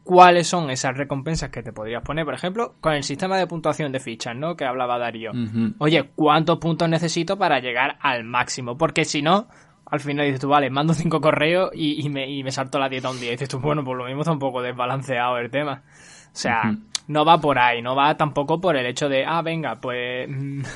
cuáles 0.05 0.47
son 0.47 0.69
esas 0.71 0.95
recompensas 0.95 1.49
que 1.49 1.63
te 1.63 1.73
podrías 1.73 2.03
poner, 2.03 2.27
por 2.27 2.35
ejemplo, 2.35 2.75
con 2.83 2.93
el 2.93 3.05
sistema 3.05 3.39
de 3.39 3.47
puntuación 3.47 3.91
de 3.91 4.01
fichas, 4.01 4.37
¿no? 4.37 4.55
Que 4.55 4.67
hablaba 4.67 4.99
Darío. 4.99 5.33
Oye, 5.79 6.11
¿cuántos 6.15 6.59
puntos 6.59 6.89
necesito 6.91 7.39
para 7.39 7.59
llegar 7.61 7.97
al 8.01 8.25
máximo? 8.25 8.77
Porque 8.77 9.07
si 9.07 9.23
no, 9.23 9.49
al 9.87 10.01
final 10.01 10.27
dices 10.27 10.41
tú, 10.41 10.49
vale, 10.49 10.69
mando 10.69 10.93
cinco 10.93 11.23
correos 11.23 11.71
y, 11.73 12.07
me, 12.11 12.31
y 12.31 12.45
me 12.45 12.53
salto 12.53 12.79
la 12.79 12.91
dieta 12.91 13.11
un 13.11 13.19
día. 13.19 13.31
Y 13.31 13.33
dices 13.33 13.49
tú, 13.49 13.61
bueno, 13.61 13.83
por 13.83 13.97
lo 13.97 14.05
mismo 14.05 14.21
está 14.21 14.33
un 14.33 14.39
poco 14.39 14.61
desbalanceado 14.61 15.39
el 15.39 15.51
tema. 15.51 15.83
O 16.27 16.37
sea, 16.37 16.77
no 17.09 17.25
va 17.25 17.41
por 17.41 17.59
ahí, 17.59 17.83
no 17.83 17.95
va 17.95 18.17
tampoco 18.17 18.61
por 18.61 18.77
el 18.77 18.87
hecho 18.87 19.09
de, 19.09 19.25
ah, 19.25 19.43
venga, 19.43 19.81
pues 19.81 20.29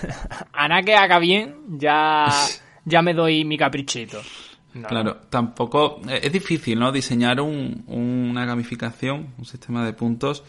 Ana 0.53 0.83
que 0.83 0.95
haga 0.95 1.19
bien, 1.19 1.57
ya, 1.79 2.27
ya 2.85 3.03
me 3.03 3.15
doy 3.15 3.45
mi 3.45 3.57
caprichito. 3.57 4.21
Claro, 4.87 5.17
tampoco 5.31 6.01
eh, 6.09 6.21
es 6.23 6.33
difícil, 6.33 6.79
¿no? 6.79 6.93
Diseñar 6.93 7.41
un, 7.41 7.85
una 7.87 8.45
gamificación, 8.45 9.35
un 9.39 9.45
sistema 9.47 9.85
de 9.87 9.95
puntos 9.95 10.45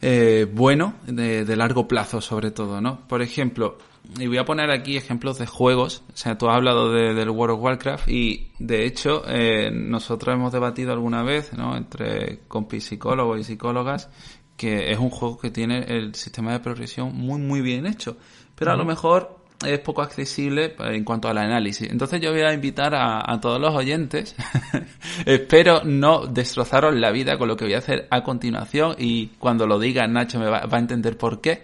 eh, 0.00 0.46
bueno, 0.50 0.94
de, 1.06 1.44
de, 1.44 1.56
largo 1.56 1.86
plazo 1.86 2.22
sobre 2.22 2.50
todo, 2.50 2.80
¿no? 2.80 3.06
Por 3.06 3.20
ejemplo, 3.20 3.76
y 4.18 4.26
voy 4.26 4.38
a 4.38 4.44
poner 4.44 4.70
aquí 4.70 4.96
ejemplos 4.96 5.38
de 5.38 5.46
juegos. 5.46 6.02
O 6.12 6.16
sea, 6.16 6.38
tú 6.38 6.48
has 6.48 6.56
hablado 6.56 6.92
de, 6.92 7.14
del 7.14 7.30
World 7.30 7.56
of 7.56 7.62
Warcraft 7.62 8.08
y 8.08 8.48
de 8.58 8.86
hecho 8.86 9.22
eh, 9.26 9.70
nosotros 9.72 10.34
hemos 10.34 10.52
debatido 10.52 10.92
alguna 10.92 11.22
vez, 11.22 11.52
¿no? 11.52 11.76
Entre 11.76 12.40
compis 12.48 12.84
psicólogos 12.84 13.40
y 13.40 13.44
psicólogas 13.44 14.08
que 14.56 14.92
es 14.92 14.98
un 14.98 15.10
juego 15.10 15.38
que 15.38 15.50
tiene 15.50 15.84
el 15.88 16.14
sistema 16.14 16.52
de 16.52 16.60
progresión 16.60 17.14
muy 17.14 17.40
muy 17.40 17.60
bien 17.60 17.86
hecho, 17.86 18.16
pero 18.54 18.72
a 18.72 18.76
lo 18.76 18.84
mejor 18.84 19.36
es 19.64 19.78
poco 19.80 20.02
accesible 20.02 20.74
en 20.78 21.04
cuanto 21.04 21.28
al 21.28 21.38
análisis. 21.38 21.88
Entonces 21.90 22.20
yo 22.20 22.30
voy 22.30 22.42
a 22.42 22.52
invitar 22.52 22.94
a, 22.94 23.38
todos 23.40 23.60
los 23.60 23.74
oyentes, 23.74 24.34
espero 25.26 25.82
no 25.84 26.26
destrozaros 26.26 26.94
la 26.94 27.10
vida 27.10 27.38
con 27.38 27.48
lo 27.48 27.56
que 27.56 27.64
voy 27.64 27.74
a 27.74 27.78
hacer 27.78 28.06
a 28.10 28.22
continuación 28.22 28.96
y 28.98 29.28
cuando 29.38 29.66
lo 29.66 29.78
diga 29.78 30.06
Nacho 30.06 30.38
me 30.38 30.48
va, 30.48 30.68
a 30.70 30.78
entender 30.78 31.16
por 31.16 31.40
qué. 31.40 31.62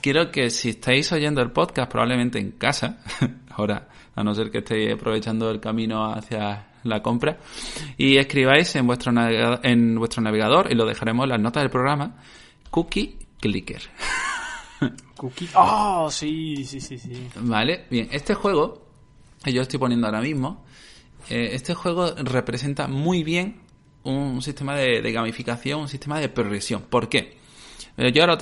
Quiero 0.00 0.30
que 0.30 0.50
si 0.50 0.70
estáis 0.70 1.10
oyendo 1.12 1.42
el 1.42 1.50
podcast 1.50 1.90
probablemente 1.90 2.38
en 2.38 2.52
casa, 2.52 2.98
ahora 3.50 3.88
a 4.14 4.24
no 4.24 4.34
ser 4.34 4.50
que 4.50 4.58
estéis 4.58 4.94
aprovechando 4.94 5.50
el 5.50 5.60
camino 5.60 6.12
hacia 6.12 6.66
la 6.86 7.02
compra, 7.02 7.38
y 7.96 8.16
escribáis 8.16 8.74
en 8.76 8.86
vuestro, 8.86 9.12
navegador, 9.12 9.60
en 9.62 9.98
vuestro 9.98 10.22
navegador, 10.22 10.70
y 10.70 10.74
lo 10.74 10.86
dejaremos 10.86 11.24
en 11.24 11.30
las 11.30 11.40
notas 11.40 11.62
del 11.62 11.70
programa, 11.70 12.16
Cookie 12.70 13.18
Clicker. 13.40 13.82
Cookie. 15.16 15.48
Oh, 15.54 16.08
sí, 16.10 16.64
sí, 16.64 16.80
sí, 16.80 16.98
sí. 16.98 17.28
Vale, 17.36 17.86
bien. 17.90 18.08
Este 18.10 18.34
juego, 18.34 18.86
que 19.42 19.52
yo 19.52 19.62
estoy 19.62 19.78
poniendo 19.78 20.06
ahora 20.06 20.20
mismo, 20.20 20.64
eh, 21.28 21.50
este 21.52 21.74
juego 21.74 22.14
representa 22.16 22.86
muy 22.86 23.24
bien 23.24 23.60
un 24.04 24.40
sistema 24.42 24.76
de, 24.76 25.12
gamificación, 25.12 25.80
un 25.80 25.88
sistema 25.88 26.20
de 26.20 26.28
progresión. 26.28 26.82
¿Por 26.82 27.08
qué? 27.08 27.38
Eh, 27.96 28.12
yo 28.12 28.22
ahora, 28.22 28.38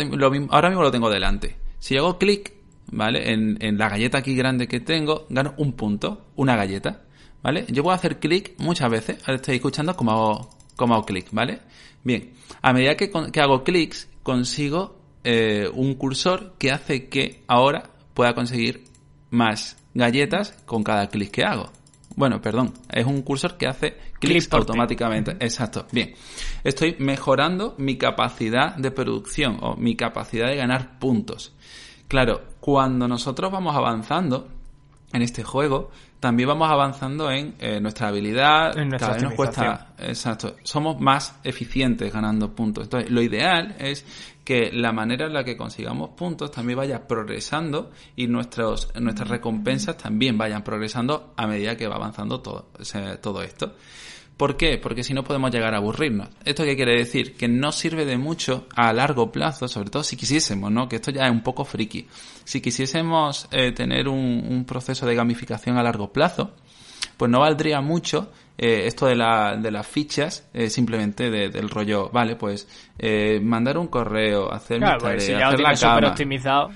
ahora 0.50 0.68
mismo 0.68 0.82
lo 0.82 0.90
tengo 0.90 1.08
delante. 1.08 1.56
Si 1.78 1.96
hago 1.96 2.18
clic, 2.18 2.52
¿vale? 2.90 3.32
En, 3.32 3.56
en 3.60 3.78
la 3.78 3.88
galleta 3.88 4.18
aquí 4.18 4.34
grande 4.34 4.68
que 4.68 4.80
tengo, 4.80 5.26
gano 5.30 5.54
un 5.56 5.72
punto, 5.72 6.26
una 6.36 6.56
galleta. 6.56 7.03
¿Vale? 7.44 7.66
Yo 7.68 7.82
puedo 7.82 7.94
hacer 7.94 8.18
clic 8.18 8.54
muchas 8.58 8.90
veces, 8.90 9.18
ahora 9.20 9.36
estoy 9.36 9.56
escuchando 9.56 9.94
como 9.94 10.10
hago, 10.10 10.50
como 10.74 10.94
hago 10.94 11.04
clic, 11.04 11.28
¿vale? 11.30 11.60
Bien, 12.02 12.32
a 12.62 12.72
medida 12.72 12.96
que, 12.96 13.12
que 13.30 13.40
hago 13.40 13.62
clics, 13.62 14.08
consigo 14.22 14.96
eh, 15.22 15.70
un 15.72 15.94
cursor 15.94 16.54
que 16.58 16.72
hace 16.72 17.08
que 17.08 17.44
ahora 17.46 17.90
pueda 18.14 18.34
conseguir 18.34 18.84
más 19.30 19.76
galletas 19.92 20.52
con 20.64 20.82
cada 20.82 21.08
clic 21.08 21.30
que 21.30 21.44
hago. 21.44 21.70
Bueno, 22.16 22.40
perdón, 22.40 22.72
es 22.90 23.04
un 23.04 23.22
cursor 23.22 23.58
que 23.58 23.66
hace 23.66 23.96
clics 24.20 24.50
automáticamente. 24.52 25.32
Exacto. 25.40 25.86
Bien. 25.92 26.14
Estoy 26.62 26.96
mejorando 26.98 27.74
mi 27.76 27.98
capacidad 27.98 28.76
de 28.76 28.90
producción 28.90 29.58
o 29.60 29.76
mi 29.76 29.96
capacidad 29.96 30.48
de 30.48 30.56
ganar 30.56 30.98
puntos. 30.98 31.52
Claro, 32.06 32.42
cuando 32.60 33.08
nosotros 33.08 33.50
vamos 33.50 33.74
avanzando 33.74 34.48
en 35.14 35.22
este 35.22 35.44
juego, 35.44 35.90
también 36.18 36.48
vamos 36.48 36.68
avanzando 36.70 37.30
en 37.30 37.54
eh, 37.60 37.80
nuestra 37.80 38.08
habilidad, 38.08 38.76
en 38.76 38.90
cada 38.90 39.14
vez 39.14 39.22
nos 39.22 39.34
cuesta, 39.34 39.94
exacto, 39.98 40.56
somos 40.64 41.00
más 41.00 41.38
eficientes 41.44 42.12
ganando 42.12 42.52
puntos. 42.52 42.84
Entonces, 42.84 43.10
lo 43.10 43.22
ideal 43.22 43.76
es 43.78 44.04
que 44.44 44.70
la 44.72 44.92
manera 44.92 45.26
en 45.26 45.32
la 45.32 45.44
que 45.44 45.56
consigamos 45.56 46.10
puntos 46.10 46.50
también 46.50 46.78
vaya 46.78 47.06
progresando 47.06 47.92
y 48.16 48.26
nuestros, 48.26 48.92
nuestras 49.00 49.28
recompensas 49.28 49.96
también 49.96 50.36
vayan 50.36 50.64
progresando 50.64 51.32
a 51.36 51.46
medida 51.46 51.76
que 51.76 51.86
va 51.86 51.94
avanzando 51.94 52.40
todo, 52.40 52.70
todo 53.22 53.42
esto. 53.42 53.76
¿Por 54.36 54.56
qué? 54.56 54.78
Porque 54.78 55.04
si 55.04 55.14
no 55.14 55.22
podemos 55.22 55.52
llegar 55.52 55.74
a 55.74 55.76
aburrirnos. 55.76 56.28
¿Esto 56.44 56.64
qué 56.64 56.74
quiere 56.74 56.96
decir? 56.96 57.36
Que 57.36 57.46
no 57.46 57.70
sirve 57.70 58.04
de 58.04 58.18
mucho 58.18 58.66
a 58.74 58.92
largo 58.92 59.30
plazo, 59.30 59.68
sobre 59.68 59.90
todo 59.90 60.02
si 60.02 60.16
quisiésemos, 60.16 60.72
¿no? 60.72 60.88
Que 60.88 60.96
esto 60.96 61.12
ya 61.12 61.26
es 61.26 61.30
un 61.30 61.42
poco 61.42 61.64
friki. 61.64 62.08
Si 62.42 62.60
quisiésemos 62.60 63.48
eh, 63.52 63.70
tener 63.72 64.08
un, 64.08 64.64
proceso 64.66 65.06
de 65.06 65.14
gamificación 65.14 65.78
a 65.78 65.82
largo 65.84 66.12
plazo, 66.12 66.50
pues 67.16 67.30
no 67.30 67.40
valdría 67.40 67.80
mucho 67.80 68.32
eh, 68.58 68.86
esto 68.86 69.06
de, 69.06 69.14
la, 69.14 69.56
de 69.56 69.70
las 69.70 69.86
fichas, 69.86 70.48
eh, 70.52 70.68
simplemente 70.68 71.30
del 71.30 71.70
rollo, 71.70 72.10
vale, 72.10 72.34
pues 72.34 72.66
mandar 73.40 73.78
un 73.78 73.86
correo, 73.86 74.52
hacer 74.52 74.80
mi 74.80 74.86
tarea, 74.98 75.48
hacer 75.48 75.60
la 75.60 75.74
cama. 75.74 76.08
optimizado. 76.08 76.70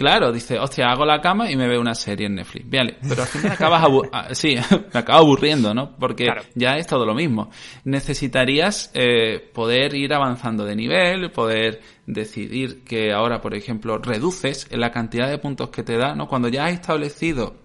Claro, 0.00 0.32
dice, 0.32 0.58
hostia, 0.58 0.90
hago 0.90 1.04
la 1.04 1.20
cama 1.20 1.50
y 1.50 1.56
me 1.56 1.68
veo 1.68 1.78
una 1.78 1.94
serie 1.94 2.26
en 2.26 2.36
Netflix. 2.36 2.70
Vale, 2.70 2.96
pero 3.06 3.20
al 3.20 3.28
final 3.28 3.52
acabas 3.52 3.84
ah, 4.12 4.28
sí, 4.32 4.56
me 4.94 4.98
acabo 4.98 5.18
aburriendo, 5.18 5.74
¿no? 5.74 5.94
Porque 5.94 6.26
ya 6.54 6.78
es 6.78 6.86
todo 6.86 7.04
lo 7.04 7.14
mismo. 7.14 7.50
Necesitarías 7.84 8.90
eh, 8.94 9.50
poder 9.52 9.94
ir 9.94 10.14
avanzando 10.14 10.64
de 10.64 10.74
nivel, 10.74 11.30
poder 11.30 11.82
decidir 12.06 12.82
que 12.82 13.12
ahora, 13.12 13.42
por 13.42 13.54
ejemplo, 13.54 13.98
reduces 13.98 14.68
la 14.70 14.90
cantidad 14.90 15.28
de 15.28 15.36
puntos 15.36 15.68
que 15.68 15.82
te 15.82 15.98
da, 15.98 16.14
¿no? 16.14 16.28
Cuando 16.28 16.48
ya 16.48 16.64
has 16.64 16.72
establecido 16.72 17.56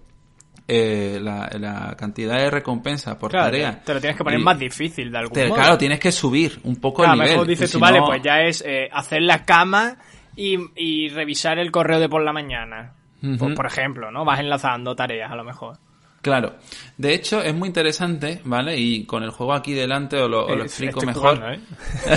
eh, 0.68 1.18
la, 1.22 1.94
cantidad 1.96 2.36
de 2.36 2.50
recompensa 2.50 3.18
por 3.18 3.32
tarea. 3.32 3.80
Te 3.82 3.94
lo 3.94 4.00
tienes 4.00 4.18
que 4.18 4.24
poner 4.24 4.40
más 4.40 4.58
difícil 4.58 5.10
de 5.10 5.16
algún 5.16 5.38
modo. 5.42 5.54
Claro, 5.54 5.78
tienes 5.78 6.00
que 6.00 6.12
subir 6.12 6.60
un 6.64 6.76
poco 6.76 7.02
el 7.02 7.12
nivel. 7.12 7.30
mejor 7.30 7.46
dices 7.46 7.72
tú, 7.72 7.78
vale, 7.78 8.02
pues 8.04 8.20
ya 8.22 8.42
es 8.42 8.62
eh, 8.66 8.90
hacer 8.92 9.22
la 9.22 9.42
cama 9.42 9.96
y, 10.36 11.08
revisar 11.08 11.58
el 11.58 11.70
correo 11.70 11.98
de 11.98 12.08
por 12.08 12.22
la 12.22 12.32
mañana. 12.32 12.92
Pues, 13.20 13.54
por 13.54 13.66
ejemplo, 13.66 14.10
¿no? 14.10 14.24
Vas 14.24 14.40
enlazando 14.40 14.94
tareas 14.94 15.32
a 15.32 15.36
lo 15.36 15.42
mejor. 15.42 15.78
Claro. 16.26 16.56
De 16.98 17.14
hecho, 17.14 17.40
es 17.40 17.54
muy 17.54 17.68
interesante, 17.68 18.40
¿vale? 18.44 18.76
Y 18.76 19.04
con 19.04 19.22
el 19.22 19.30
juego 19.30 19.54
aquí 19.54 19.74
delante 19.74 20.20
os 20.20 20.28
lo, 20.28 20.60
explico 20.60 21.00
mejor. 21.02 21.40
¿eh? 21.52 21.60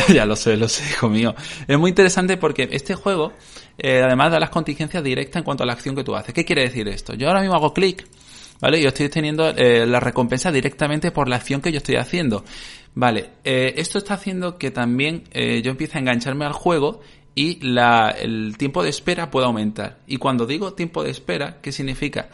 ya 0.13 0.25
lo 0.25 0.35
sé, 0.35 0.57
lo 0.57 0.67
sé, 0.67 0.83
hijo 0.89 1.09
mío. 1.09 1.35
Es 1.67 1.77
muy 1.77 1.89
interesante 1.89 2.35
porque 2.37 2.67
este 2.71 2.95
juego, 2.95 3.33
eh, 3.77 4.01
además 4.03 4.31
da 4.31 4.39
las 4.39 4.49
contingencias 4.49 5.03
directas 5.03 5.41
en 5.41 5.43
cuanto 5.43 5.61
a 5.61 5.67
la 5.67 5.73
acción 5.73 5.95
que 5.95 6.03
tú 6.03 6.15
haces. 6.15 6.33
¿Qué 6.33 6.43
quiere 6.43 6.63
decir 6.63 6.87
esto? 6.87 7.13
Yo 7.13 7.27
ahora 7.27 7.41
mismo 7.41 7.53
hago 7.53 7.71
clic, 7.71 8.07
¿vale? 8.59 8.81
Yo 8.81 8.87
estoy 8.87 9.09
teniendo 9.09 9.47
eh, 9.49 9.85
la 9.85 9.99
recompensa 9.99 10.51
directamente 10.51 11.11
por 11.11 11.29
la 11.29 11.35
acción 11.35 11.61
que 11.61 11.71
yo 11.71 11.77
estoy 11.77 11.97
haciendo. 11.97 12.43
Vale, 12.95 13.29
esto 13.43 13.99
está 13.99 14.15
haciendo 14.15 14.57
que 14.57 14.71
también 14.71 15.23
yo 15.31 15.71
empiece 15.71 15.99
a 15.99 16.01
engancharme 16.01 16.43
al 16.43 16.53
juego 16.53 17.01
y 17.41 17.57
el 18.21 18.57
tiempo 18.57 18.83
de 18.83 18.89
espera 18.89 19.31
puede 19.31 19.45
aumentar. 19.45 19.99
Y 20.07 20.17
cuando 20.17 20.45
digo 20.45 20.73
tiempo 20.73 21.03
de 21.03 21.11
espera, 21.11 21.61
¿qué 21.61 21.71
significa? 21.71 22.27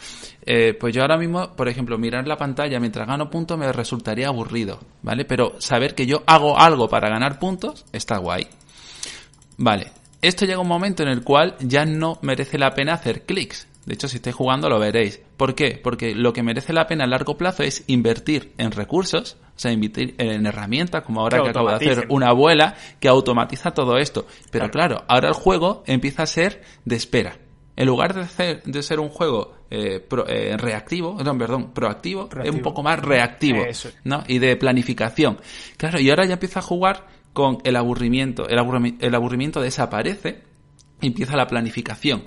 Eh, 0.44 0.74
pues 0.74 0.96
yo 0.96 1.04
ahora 1.04 1.16
mismo, 1.16 1.56
por 1.56 1.70
ejemplo, 1.70 2.00
mirar 2.00 2.28
la 2.28 2.38
pantalla 2.38 2.80
mientras 2.80 3.08
gano 3.08 3.30
puntos 3.30 3.56
me 3.56 3.72
resultaría 3.72 4.30
aburrido, 4.30 4.80
¿vale? 5.04 5.24
Pero 5.24 5.62
saber 5.62 5.94
que 5.94 6.08
yo 6.08 6.24
hago 6.26 6.58
algo 6.58 6.90
para 6.90 7.08
ganar 7.08 7.38
puntos 7.38 7.86
está 7.92 8.18
guay. 8.18 8.48
Vale, 9.58 9.92
esto 10.24 10.48
llega 10.48 10.58
un 10.58 10.68
momento 10.68 11.04
en 11.04 11.10
el 11.10 11.24
cual 11.24 11.56
ya 11.60 11.86
no 11.86 12.18
merece 12.24 12.58
la 12.58 12.74
pena 12.74 12.94
hacer 12.96 13.28
clics. 13.28 13.68
De 13.86 13.94
hecho, 13.94 14.08
si 14.08 14.16
estáis 14.16 14.36
jugando 14.36 14.70
lo 14.70 14.80
veréis. 14.80 15.22
¿Por 15.38 15.54
qué? 15.54 15.80
Porque 15.84 16.16
lo 16.16 16.34
que 16.34 16.42
merece 16.42 16.74
la 16.74 16.88
pena 16.88 17.04
a 17.04 17.08
largo 17.08 17.38
plazo 17.38 17.62
es 17.62 17.84
invertir 17.86 18.54
en 18.58 18.72
recursos, 18.72 19.38
sea, 19.60 19.72
invertir 19.72 20.16
en 20.18 20.46
herramientas, 20.46 21.04
como 21.04 21.22
ahora 21.22 21.42
que, 21.42 21.50
acabo 21.50 21.70
de 21.70 21.76
hacer 21.76 22.08
una 22.10 22.30
abuela, 22.30 22.76
que 23.00 23.08
automatiza 23.08 23.72
todo 23.72 23.98
esto. 23.98 24.26
Pero 24.52 24.70
claro. 24.70 25.04
ahora 25.08 25.30
el 25.30 25.34
juego 25.34 25.84
empieza 25.86 26.24
a 26.24 26.28
ser 26.28 26.62
de 26.84 26.96
espera. 26.96 27.38
En 27.78 27.88
lugar 27.88 28.14
de 28.14 28.26
ser, 28.26 28.64
de 28.64 28.84
ser 28.84 29.00
un 29.00 29.10
juego 29.10 29.54
eh, 29.70 30.06
eh, 30.28 30.58
reactivo, 30.58 31.18
no, 31.22 31.38
perdón, 31.38 31.74
proactivo, 31.74 32.30
es 32.42 32.52
un 32.52 32.62
poco 32.62 32.82
más 32.84 33.00
reactivo, 33.00 33.64
¿no? 34.06 34.24
Y 34.28 34.40
de 34.40 34.56
planificación. 34.56 35.40
Claro, 35.76 36.00
y 36.00 36.10
ahora 36.10 36.26
ya 36.26 36.34
empieza 36.34 36.60
a 36.60 36.64
jugar 36.64 37.08
con 37.34 37.58
el 37.66 37.76
aburrimiento. 37.76 38.48
El, 38.48 38.60
aburrimiento, 38.60 39.06
el 39.06 39.14
aburrimiento 39.14 39.62
desaparece 39.62 40.44
y 41.02 41.08
empieza 41.08 41.36
la 41.36 41.48
planificación. 41.48 42.24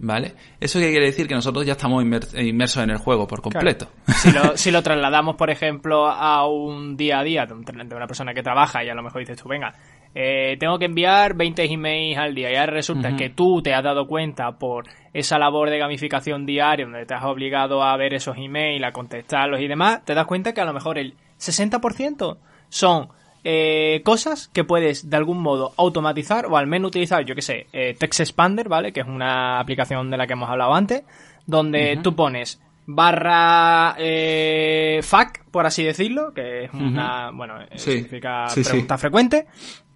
¿Vale? 0.00 0.34
¿Eso 0.60 0.78
qué 0.78 0.90
quiere 0.90 1.06
decir? 1.06 1.26
Que 1.26 1.34
nosotros 1.34 1.66
ya 1.66 1.72
estamos 1.72 2.04
inmersos 2.04 2.82
en 2.84 2.90
el 2.90 2.98
juego 2.98 3.26
por 3.26 3.42
completo. 3.42 3.88
Si, 4.06 4.30
lo, 4.30 4.56
si, 4.56 4.70
lo, 4.70 4.82
trasladamos, 4.82 5.34
por 5.34 5.50
ejemplo, 5.50 6.06
a 6.06 6.46
un 6.46 6.96
día 6.96 7.18
a 7.18 7.24
día 7.24 7.46
de 7.46 7.54
una 7.94 8.06
persona 8.06 8.32
que 8.32 8.42
trabaja 8.42 8.84
y 8.84 8.88
a 8.88 8.94
lo 8.94 9.02
mejor 9.02 9.20
dices 9.20 9.42
tú, 9.42 9.48
venga, 9.48 9.74
eh, 10.14 10.56
tengo 10.58 10.78
que 10.78 10.86
enviar 10.86 11.34
20 11.34 11.64
emails 11.64 12.18
al 12.18 12.34
día 12.34 12.50
y 12.50 12.56
ahora 12.56 12.72
resulta 12.72 13.14
que 13.16 13.30
tú 13.30 13.60
te 13.60 13.74
has 13.74 13.82
dado 13.82 14.06
cuenta 14.06 14.52
por 14.52 14.86
esa 15.12 15.38
labor 15.38 15.68
de 15.68 15.78
gamificación 15.78 16.46
diaria 16.46 16.86
donde 16.86 17.04
te 17.04 17.14
has 17.14 17.24
obligado 17.24 17.82
a 17.82 17.96
ver 17.96 18.14
esos 18.14 18.36
emails, 18.38 18.84
a 18.84 18.92
contestarlos 18.92 19.60
y 19.60 19.68
demás, 19.68 20.04
te 20.04 20.14
das 20.14 20.26
cuenta 20.26 20.54
que 20.54 20.60
a 20.60 20.64
lo 20.64 20.72
mejor 20.72 20.98
el 20.98 21.14
60% 21.38 22.38
son 22.68 23.08
eh, 23.44 24.02
cosas 24.04 24.48
que 24.48 24.64
puedes 24.64 25.08
de 25.08 25.16
algún 25.16 25.40
modo 25.40 25.72
automatizar 25.76 26.46
o 26.46 26.56
al 26.56 26.66
menos 26.66 26.88
utilizar, 26.88 27.24
yo 27.24 27.34
que 27.34 27.42
sé, 27.42 27.66
eh, 27.72 27.96
Text 27.98 28.20
Expander, 28.20 28.68
¿vale? 28.68 28.92
Que 28.92 29.00
es 29.00 29.06
una 29.06 29.60
aplicación 29.60 30.10
de 30.10 30.16
la 30.16 30.26
que 30.26 30.32
hemos 30.34 30.50
hablado 30.50 30.74
antes, 30.74 31.02
donde 31.46 31.98
tú 32.02 32.14
pones 32.14 32.60
barra 32.90 33.96
eh, 33.98 35.00
FAQ, 35.02 35.44
por 35.50 35.66
así 35.66 35.84
decirlo, 35.84 36.32
que 36.32 36.64
es 36.64 36.72
una, 36.72 37.30
bueno, 37.30 37.60
eh, 37.60 37.78
significa 37.78 38.46
pregunta 38.54 38.96
frecuente, 38.96 39.46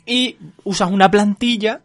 y 0.05 0.37
usas 0.65 0.91
una 0.91 1.11
plantilla 1.11 1.81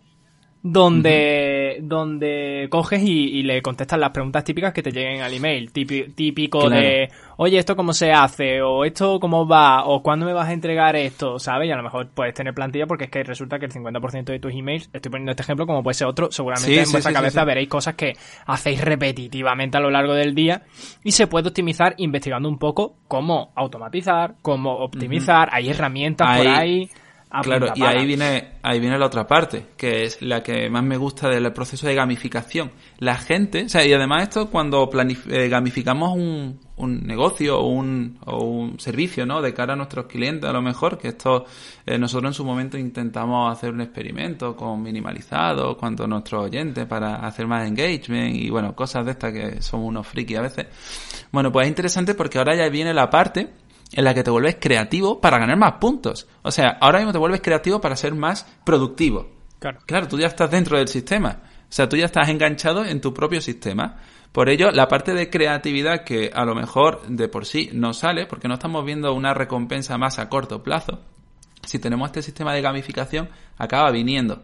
donde, 0.71 1.77
donde 1.81 2.67
coges 2.69 3.01
y, 3.01 3.43
le 3.43 3.61
contestas 3.61 3.97
las 3.99 4.11
preguntas 4.11 4.43
típicas 4.43 4.73
que 4.73 4.83
te 4.83 4.91
lleguen 4.91 5.21
al 5.21 5.33
email. 5.33 5.71
Típico, 5.71 6.69
de, 6.69 7.09
oye, 7.37 7.57
¿esto 7.57 7.75
cómo 7.75 7.93
se 7.93 8.11
hace? 8.11 8.61
O 8.61 8.83
¿esto 8.83 9.19
cómo 9.19 9.47
va? 9.47 9.85
O 9.85 10.03
¿cuándo 10.03 10.25
me 10.25 10.33
vas 10.33 10.49
a 10.49 10.53
entregar 10.53 10.95
esto? 10.95 11.39
¿Sabes? 11.39 11.69
Y 11.69 11.71
a 11.71 11.77
lo 11.77 11.83
mejor 11.83 12.09
puedes 12.09 12.33
tener 12.33 12.53
plantilla 12.53 12.85
porque 12.85 13.05
es 13.05 13.09
que 13.09 13.23
resulta 13.23 13.59
que 13.59 13.65
el 13.65 13.71
50% 13.71 14.25
de 14.25 14.39
tus 14.39 14.53
emails, 14.53 14.89
estoy 14.91 15.09
poniendo 15.09 15.31
este 15.31 15.43
ejemplo 15.43 15.65
como 15.65 15.83
puede 15.83 15.93
ser 15.95 16.07
otro, 16.07 16.31
seguramente 16.31 16.81
en 16.81 16.91
vuestra 16.91 17.13
cabeza 17.13 17.45
veréis 17.45 17.69
cosas 17.69 17.95
que 17.95 18.13
hacéis 18.45 18.81
repetitivamente 18.81 19.77
a 19.77 19.81
lo 19.81 19.89
largo 19.89 20.13
del 20.13 20.35
día 20.35 20.63
y 21.03 21.11
se 21.11 21.27
puede 21.27 21.47
optimizar 21.47 21.93
investigando 21.97 22.49
un 22.49 22.57
poco 22.57 22.95
cómo 23.07 23.51
automatizar, 23.55 24.35
cómo 24.41 24.73
optimizar. 24.79 25.49
Hay 25.53 25.69
herramientas 25.69 26.37
por 26.37 26.47
ahí 26.47 26.89
claro, 27.43 27.73
y 27.75 27.83
ahí 27.83 28.05
viene, 28.05 28.53
ahí 28.63 28.79
viene 28.79 28.97
la 28.97 29.05
otra 29.05 29.27
parte, 29.27 29.67
que 29.75 30.03
es 30.03 30.21
la 30.21 30.41
que 30.41 30.69
más 30.69 30.83
me 30.83 30.97
gusta 30.97 31.29
del 31.29 31.51
proceso 31.51 31.87
de 31.87 31.95
gamificación. 31.95 32.71
La 32.99 33.15
gente, 33.15 33.65
o 33.65 33.69
sea, 33.69 33.85
y 33.85 33.93
además 33.93 34.23
esto 34.23 34.49
cuando 34.49 34.89
eh, 35.29 35.49
gamificamos 35.49 36.15
un, 36.15 36.59
un 36.77 37.01
negocio 37.05 37.59
o 37.59 37.67
un, 37.67 38.17
o 38.25 38.45
un 38.45 38.79
servicio, 38.79 39.25
¿no? 39.25 39.41
De 39.41 39.53
cara 39.53 39.73
a 39.73 39.75
nuestros 39.75 40.05
clientes, 40.05 40.49
a 40.49 40.53
lo 40.53 40.61
mejor, 40.61 40.97
que 40.97 41.09
esto, 41.09 41.45
eh, 41.85 41.97
nosotros 41.97 42.29
en 42.29 42.33
su 42.33 42.45
momento 42.45 42.77
intentamos 42.77 43.51
hacer 43.51 43.71
un 43.71 43.81
experimento 43.81 44.55
con 44.55 44.81
minimalizado, 44.81 45.75
cuanto 45.75 46.07
nuestros 46.07 46.45
oyentes 46.45 46.85
para 46.85 47.15
hacer 47.27 47.45
más 47.47 47.67
engagement 47.67 48.35
y 48.35 48.49
bueno, 48.49 48.75
cosas 48.75 49.05
de 49.05 49.11
estas 49.11 49.33
que 49.33 49.61
somos 49.61 49.87
unos 49.87 50.07
friki 50.07 50.35
a 50.35 50.41
veces. 50.41 50.67
Bueno, 51.31 51.51
pues 51.51 51.65
es 51.65 51.69
interesante 51.69 52.13
porque 52.13 52.37
ahora 52.37 52.55
ya 52.55 52.69
viene 52.69 52.93
la 52.93 53.09
parte 53.09 53.66
en 53.93 54.03
la 54.03 54.13
que 54.13 54.23
te 54.23 54.31
vuelves 54.31 54.57
creativo 54.59 55.21
para 55.21 55.39
ganar 55.39 55.57
más 55.57 55.73
puntos. 55.73 56.27
O 56.41 56.51
sea, 56.51 56.77
ahora 56.81 56.99
mismo 56.99 57.11
te 57.11 57.17
vuelves 57.17 57.41
creativo 57.41 57.79
para 57.81 57.95
ser 57.95 58.13
más 58.13 58.45
productivo. 58.63 59.29
Claro. 59.59 59.79
Claro, 59.85 60.07
tú 60.07 60.19
ya 60.19 60.27
estás 60.27 60.51
dentro 60.51 60.77
del 60.77 60.87
sistema. 60.87 61.39
O 61.63 61.71
sea, 61.71 61.89
tú 61.89 61.97
ya 61.97 62.05
estás 62.05 62.29
enganchado 62.29 62.85
en 62.85 63.01
tu 63.01 63.13
propio 63.13 63.41
sistema. 63.41 63.97
Por 64.31 64.49
ello, 64.49 64.71
la 64.71 64.87
parte 64.87 65.13
de 65.13 65.29
creatividad 65.29 66.03
que 66.03 66.31
a 66.33 66.45
lo 66.45 66.53
mejor 66.53 67.01
de 67.07 67.27
por 67.27 67.45
sí 67.45 67.69
no 67.73 67.93
sale, 67.93 68.25
porque 68.25 68.47
no 68.47 68.55
estamos 68.55 68.85
viendo 68.85 69.13
una 69.13 69.33
recompensa 69.33 69.97
más 69.97 70.19
a 70.19 70.29
corto 70.29 70.61
plazo, 70.61 71.01
si 71.63 71.79
tenemos 71.79 72.07
este 72.07 72.21
sistema 72.21 72.53
de 72.53 72.61
gamificación, 72.61 73.29
acaba 73.57 73.91
viniendo. 73.91 74.43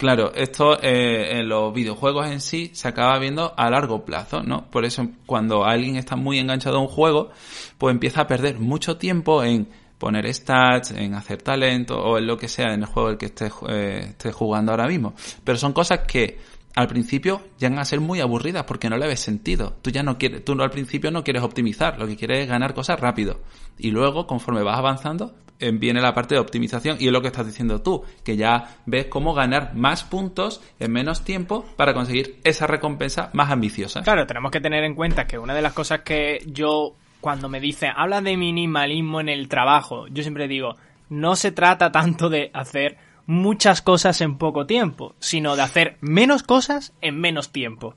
Claro, 0.00 0.32
esto 0.34 0.82
eh, 0.82 1.40
en 1.40 1.50
los 1.50 1.74
videojuegos 1.74 2.26
en 2.30 2.40
sí 2.40 2.70
se 2.72 2.88
acaba 2.88 3.18
viendo 3.18 3.52
a 3.54 3.68
largo 3.68 4.02
plazo, 4.06 4.42
¿no? 4.42 4.64
Por 4.70 4.86
eso 4.86 5.06
cuando 5.26 5.66
alguien 5.66 5.96
está 5.96 6.16
muy 6.16 6.38
enganchado 6.38 6.78
a 6.78 6.80
un 6.80 6.88
juego, 6.88 7.28
pues 7.76 7.92
empieza 7.92 8.22
a 8.22 8.26
perder 8.26 8.58
mucho 8.58 8.96
tiempo 8.96 9.44
en 9.44 9.68
poner 9.98 10.32
stats, 10.32 10.92
en 10.92 11.12
hacer 11.12 11.42
talento 11.42 12.00
o 12.00 12.16
en 12.16 12.26
lo 12.26 12.38
que 12.38 12.48
sea 12.48 12.72
en 12.72 12.80
el 12.80 12.86
juego 12.86 13.10
el 13.10 13.18
que 13.18 13.26
esté, 13.26 13.50
eh, 13.68 14.06
esté 14.08 14.32
jugando 14.32 14.72
ahora 14.72 14.88
mismo. 14.88 15.12
Pero 15.44 15.58
son 15.58 15.74
cosas 15.74 15.98
que 16.08 16.38
al 16.74 16.88
principio 16.88 17.42
llegan 17.58 17.78
a 17.78 17.84
ser 17.84 18.00
muy 18.00 18.20
aburridas 18.20 18.64
porque 18.64 18.88
no 18.88 18.96
le 18.96 19.06
ves 19.06 19.20
sentido. 19.20 19.76
Tú 19.82 19.90
ya 19.90 20.02
no 20.02 20.16
quieres, 20.16 20.42
tú 20.46 20.52
al 20.62 20.70
principio 20.70 21.10
no 21.10 21.22
quieres 21.22 21.42
optimizar, 21.42 21.98
lo 21.98 22.06
que 22.06 22.16
quieres 22.16 22.44
es 22.44 22.48
ganar 22.48 22.72
cosas 22.72 22.98
rápido. 22.98 23.42
Y 23.76 23.90
luego, 23.90 24.26
conforme 24.26 24.62
vas 24.62 24.78
avanzando, 24.78 25.34
viene 25.72 26.00
la 26.00 26.14
parte 26.14 26.34
de 26.34 26.40
optimización 26.40 26.96
y 27.00 27.06
es 27.06 27.12
lo 27.12 27.20
que 27.22 27.28
estás 27.28 27.46
diciendo 27.46 27.82
tú, 27.82 28.02
que 28.24 28.36
ya 28.36 28.76
ves 28.86 29.06
cómo 29.06 29.34
ganar 29.34 29.74
más 29.74 30.04
puntos 30.04 30.62
en 30.78 30.92
menos 30.92 31.24
tiempo 31.24 31.64
para 31.76 31.94
conseguir 31.94 32.40
esa 32.44 32.66
recompensa 32.66 33.30
más 33.32 33.50
ambiciosa. 33.50 34.02
Claro, 34.02 34.26
tenemos 34.26 34.50
que 34.50 34.60
tener 34.60 34.84
en 34.84 34.94
cuenta 34.94 35.26
que 35.26 35.38
una 35.38 35.54
de 35.54 35.62
las 35.62 35.72
cosas 35.72 36.00
que 36.00 36.42
yo, 36.46 36.94
cuando 37.20 37.48
me 37.48 37.60
dicen, 37.60 37.90
habla 37.94 38.20
de 38.20 38.36
minimalismo 38.36 39.20
en 39.20 39.28
el 39.28 39.48
trabajo, 39.48 40.06
yo 40.08 40.22
siempre 40.22 40.48
digo, 40.48 40.76
no 41.08 41.36
se 41.36 41.52
trata 41.52 41.92
tanto 41.92 42.28
de 42.28 42.50
hacer 42.54 42.96
muchas 43.26 43.82
cosas 43.82 44.20
en 44.20 44.38
poco 44.38 44.66
tiempo, 44.66 45.14
sino 45.20 45.56
de 45.56 45.62
hacer 45.62 45.96
menos 46.00 46.42
cosas 46.42 46.92
en 47.00 47.20
menos 47.20 47.52
tiempo. 47.52 47.94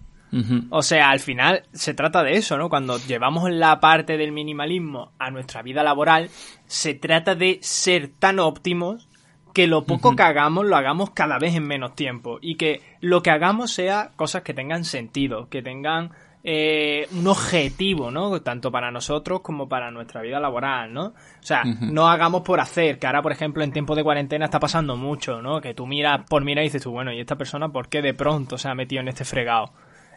O 0.69 0.81
sea, 0.81 1.09
al 1.09 1.19
final 1.19 1.63
se 1.73 1.93
trata 1.93 2.23
de 2.23 2.37
eso, 2.37 2.57
¿no? 2.57 2.69
Cuando 2.69 2.97
llevamos 2.97 3.51
la 3.51 3.79
parte 3.79 4.17
del 4.17 4.31
minimalismo 4.31 5.11
a 5.19 5.29
nuestra 5.29 5.61
vida 5.61 5.83
laboral, 5.83 6.29
se 6.65 6.95
trata 6.95 7.35
de 7.35 7.59
ser 7.61 8.09
tan 8.19 8.39
óptimos 8.39 9.07
que 9.53 9.67
lo 9.67 9.85
poco 9.85 10.15
que 10.15 10.23
hagamos 10.23 10.65
lo 10.65 10.75
hagamos 10.75 11.11
cada 11.11 11.37
vez 11.37 11.55
en 11.55 11.67
menos 11.67 11.93
tiempo 11.93 12.39
y 12.41 12.55
que 12.55 12.81
lo 13.01 13.21
que 13.21 13.29
hagamos 13.29 13.71
sea 13.71 14.11
cosas 14.15 14.41
que 14.41 14.55
tengan 14.55 14.83
sentido, 14.83 15.47
que 15.49 15.61
tengan 15.61 16.11
eh, 16.43 17.07
un 17.13 17.27
objetivo, 17.27 18.11
¿no? 18.11 18.41
Tanto 18.41 18.69
para 18.71 18.91
nosotros 18.91 19.41
como 19.41 19.69
para 19.69 19.91
nuestra 19.91 20.21
vida 20.21 20.39
laboral, 20.39 20.91
¿no? 20.91 21.05
O 21.05 21.13
sea, 21.39 21.63
no 21.63 22.09
hagamos 22.09 22.41
por 22.41 22.59
hacer, 22.59 22.99
que 22.99 23.07
ahora, 23.07 23.21
por 23.21 23.31
ejemplo, 23.31 23.63
en 23.63 23.71
tiempos 23.71 23.95
de 23.95 24.03
cuarentena 24.03 24.45
está 24.45 24.59
pasando 24.59 24.97
mucho, 24.97 25.41
¿no? 25.41 25.61
Que 25.61 25.73
tú 25.73 25.85
miras 25.85 26.27
por 26.27 26.43
mira 26.43 26.61
y 26.61 26.65
dices 26.65 26.83
tú, 26.83 26.91
bueno, 26.91 27.13
¿y 27.13 27.19
esta 27.19 27.37
persona 27.37 27.69
por 27.69 27.87
qué 27.87 28.01
de 28.01 28.13
pronto 28.13 28.57
se 28.57 28.67
ha 28.67 28.75
metido 28.75 29.01
en 29.01 29.07
este 29.07 29.23
fregado? 29.23 29.71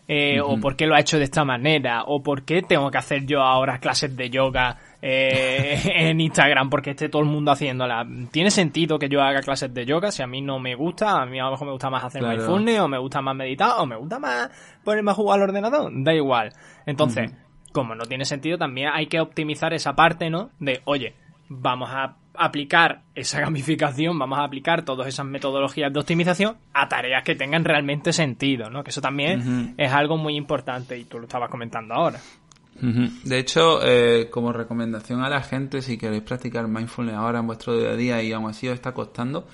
Eh, 0.08 0.40
o 0.40 0.58
por 0.60 0.76
qué 0.76 0.86
lo 0.86 0.94
ha 0.94 1.00
hecho 1.00 1.18
de 1.18 1.24
esta 1.24 1.44
manera, 1.44 2.04
o 2.04 2.22
por 2.22 2.44
qué 2.44 2.62
tengo 2.62 2.90
que 2.90 2.98
hacer 2.98 3.26
yo 3.26 3.42
ahora 3.42 3.78
clases 3.78 4.16
de 4.16 4.30
yoga 4.30 4.78
eh, 5.02 5.80
en 5.94 6.20
Instagram 6.20 6.70
porque 6.70 6.90
esté 6.90 7.08
todo 7.08 7.22
el 7.22 7.28
mundo 7.28 7.50
haciéndola. 7.50 8.06
¿Tiene 8.30 8.50
sentido 8.50 8.98
que 8.98 9.08
yo 9.08 9.20
haga 9.20 9.40
clases 9.40 9.74
de 9.74 9.84
yoga 9.84 10.12
si 10.12 10.22
a 10.22 10.26
mí 10.26 10.42
no 10.42 10.60
me 10.60 10.74
gusta? 10.74 11.22
A 11.22 11.26
mí 11.26 11.40
a 11.40 11.44
lo 11.44 11.52
mejor 11.52 11.66
me 11.66 11.72
gusta 11.72 11.90
más 11.90 12.04
hacer 12.04 12.20
claro. 12.20 12.36
mindfulness, 12.36 12.80
o 12.80 12.88
me 12.88 12.98
gusta 12.98 13.20
más 13.20 13.34
meditar, 13.34 13.72
o 13.78 13.86
me 13.86 13.96
gusta 13.96 14.18
más 14.18 14.50
ponerme 14.84 15.10
a 15.10 15.14
jugar 15.14 15.40
al 15.40 15.48
ordenador. 15.48 15.90
Da 15.92 16.14
igual. 16.14 16.52
Entonces, 16.86 17.32
como 17.72 17.94
no 17.94 18.04
tiene 18.04 18.24
sentido, 18.24 18.58
también 18.58 18.90
hay 18.92 19.06
que 19.06 19.20
optimizar 19.20 19.74
esa 19.74 19.94
parte, 19.94 20.30
¿no? 20.30 20.50
De, 20.60 20.82
oye, 20.84 21.14
vamos 21.48 21.90
a 21.92 22.16
aplicar 22.38 23.02
esa 23.14 23.40
gamificación, 23.46 24.18
vamos 24.18 24.38
a 24.38 24.44
aplicar 24.44 24.84
todas 24.84 25.08
esas 25.08 25.26
metodologías 25.26 25.92
de 25.92 26.00
optimización 26.00 26.56
a 26.72 26.88
tareas 26.88 27.22
que 27.24 27.34
tengan 27.34 27.64
realmente 27.64 28.12
sentido, 28.12 28.70
¿no? 28.70 28.84
Que 28.84 28.90
eso 28.90 29.00
también 29.00 29.74
es 29.76 29.92
algo 29.92 30.16
muy 30.16 30.36
importante 30.36 30.98
y 30.98 31.04
tú 31.04 31.18
lo 31.18 31.24
estabas 31.24 31.50
comentando 31.50 31.94
ahora. 31.94 32.20
De 32.80 33.38
hecho, 33.38 33.80
eh, 33.82 34.28
como 34.30 34.52
recomendación 34.52 35.22
a 35.22 35.30
la 35.30 35.42
gente, 35.42 35.80
si 35.80 35.96
queréis 35.96 36.22
practicar 36.22 36.68
mindfulness 36.68 37.14
ahora 37.14 37.38
en 37.38 37.46
vuestro 37.46 37.76
día 37.78 37.90
a 37.90 37.96
día 37.96 38.22
y 38.22 38.32
aún 38.32 38.50
así 38.50 38.68
os 38.68 38.74
está 38.74 38.92
costando, 38.92 39.46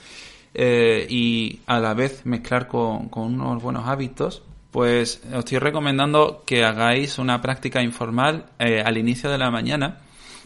eh, 0.55 1.07
y 1.09 1.61
a 1.66 1.79
la 1.79 1.95
vez 1.95 2.27
mezclar 2.27 2.66
con, 2.66 3.09
con 3.09 3.40
unos 3.40 3.62
buenos 3.62 3.87
hábitos, 3.88 4.42
pues 4.73 5.23
os 5.31 5.40
estoy 5.40 5.59
recomendando 5.59 6.42
que 6.47 6.64
hagáis 6.64 7.18
una 7.18 7.40
práctica 7.40 7.83
informal 7.83 8.47
eh, 8.59 8.83
al 8.85 8.97
inicio 8.97 9.31
de 9.31 9.38
la 9.38 9.51
mañana 9.51 9.99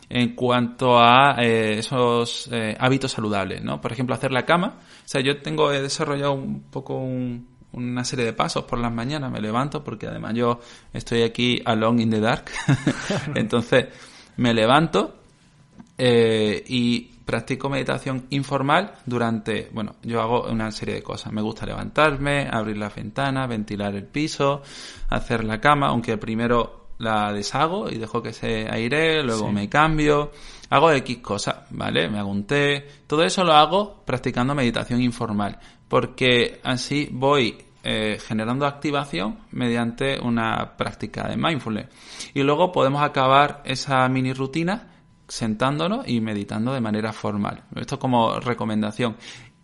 en 0.08 0.34
cuanto 0.34 0.98
a 0.98 1.36
eh, 1.38 1.78
esos 1.78 2.48
eh, 2.52 2.76
hábitos 2.78 3.12
saludables, 3.12 3.62
¿no? 3.62 3.80
Por 3.80 3.92
ejemplo, 3.92 4.14
hacer 4.14 4.32
la 4.32 4.44
cama. 4.44 4.78
O 4.78 5.08
sea, 5.08 5.20
yo 5.20 5.40
tengo, 5.42 5.72
he 5.72 5.82
desarrollado 5.82 6.32
un 6.32 6.62
poco 6.70 7.02
una 7.72 8.04
serie 8.04 8.24
de 8.24 8.32
pasos 8.32 8.64
por 8.64 8.78
las 8.78 8.92
mañanas, 8.92 9.30
me 9.30 9.40
levanto 9.40 9.84
porque 9.84 10.06
además 10.06 10.34
yo 10.34 10.60
estoy 10.92 11.22
aquí 11.22 11.60
alone 11.64 12.02
in 12.02 12.10
the 12.10 12.20
dark. 12.20 12.50
Entonces, 13.34 13.86
me 14.36 14.54
levanto 14.54 15.16
eh, 15.98 16.62
y 16.66 17.12
practico 17.24 17.68
meditación 17.68 18.26
informal 18.30 18.92
durante, 19.04 19.68
bueno, 19.72 19.96
yo 20.02 20.22
hago 20.22 20.44
una 20.48 20.70
serie 20.70 20.94
de 20.94 21.02
cosas. 21.02 21.32
Me 21.32 21.42
gusta 21.42 21.66
levantarme, 21.66 22.48
abrir 22.50 22.78
las 22.78 22.94
ventanas, 22.94 23.48
ventilar 23.48 23.94
el 23.96 24.06
piso, 24.06 24.62
hacer 25.08 25.44
la 25.44 25.60
cama, 25.60 25.88
aunque 25.88 26.16
primero 26.16 26.85
la 26.98 27.32
deshago 27.32 27.90
y 27.90 27.98
dejo 27.98 28.22
que 28.22 28.32
se 28.32 28.68
aire, 28.70 29.22
luego 29.22 29.52
me 29.52 29.68
cambio, 29.68 30.32
hago 30.70 30.90
X 30.92 31.18
cosas, 31.18 31.56
¿vale? 31.70 32.08
Me 32.08 32.18
hago 32.18 32.30
un 32.30 32.46
té, 32.46 32.86
todo 33.06 33.22
eso 33.22 33.44
lo 33.44 33.52
hago 33.52 34.02
practicando 34.04 34.54
meditación 34.54 35.00
informal, 35.02 35.58
porque 35.88 36.60
así 36.64 37.08
voy 37.12 37.58
eh, 37.82 38.18
generando 38.20 38.66
activación 38.66 39.38
mediante 39.52 40.18
una 40.20 40.76
práctica 40.76 41.28
de 41.28 41.36
mindfulness. 41.36 41.86
Y 42.34 42.42
luego 42.42 42.72
podemos 42.72 43.02
acabar 43.02 43.62
esa 43.64 44.08
mini 44.08 44.32
rutina 44.32 44.88
sentándonos 45.28 46.08
y 46.08 46.20
meditando 46.20 46.72
de 46.72 46.80
manera 46.80 47.12
formal. 47.12 47.64
Esto 47.74 47.98
como 47.98 48.40
recomendación. 48.40 49.16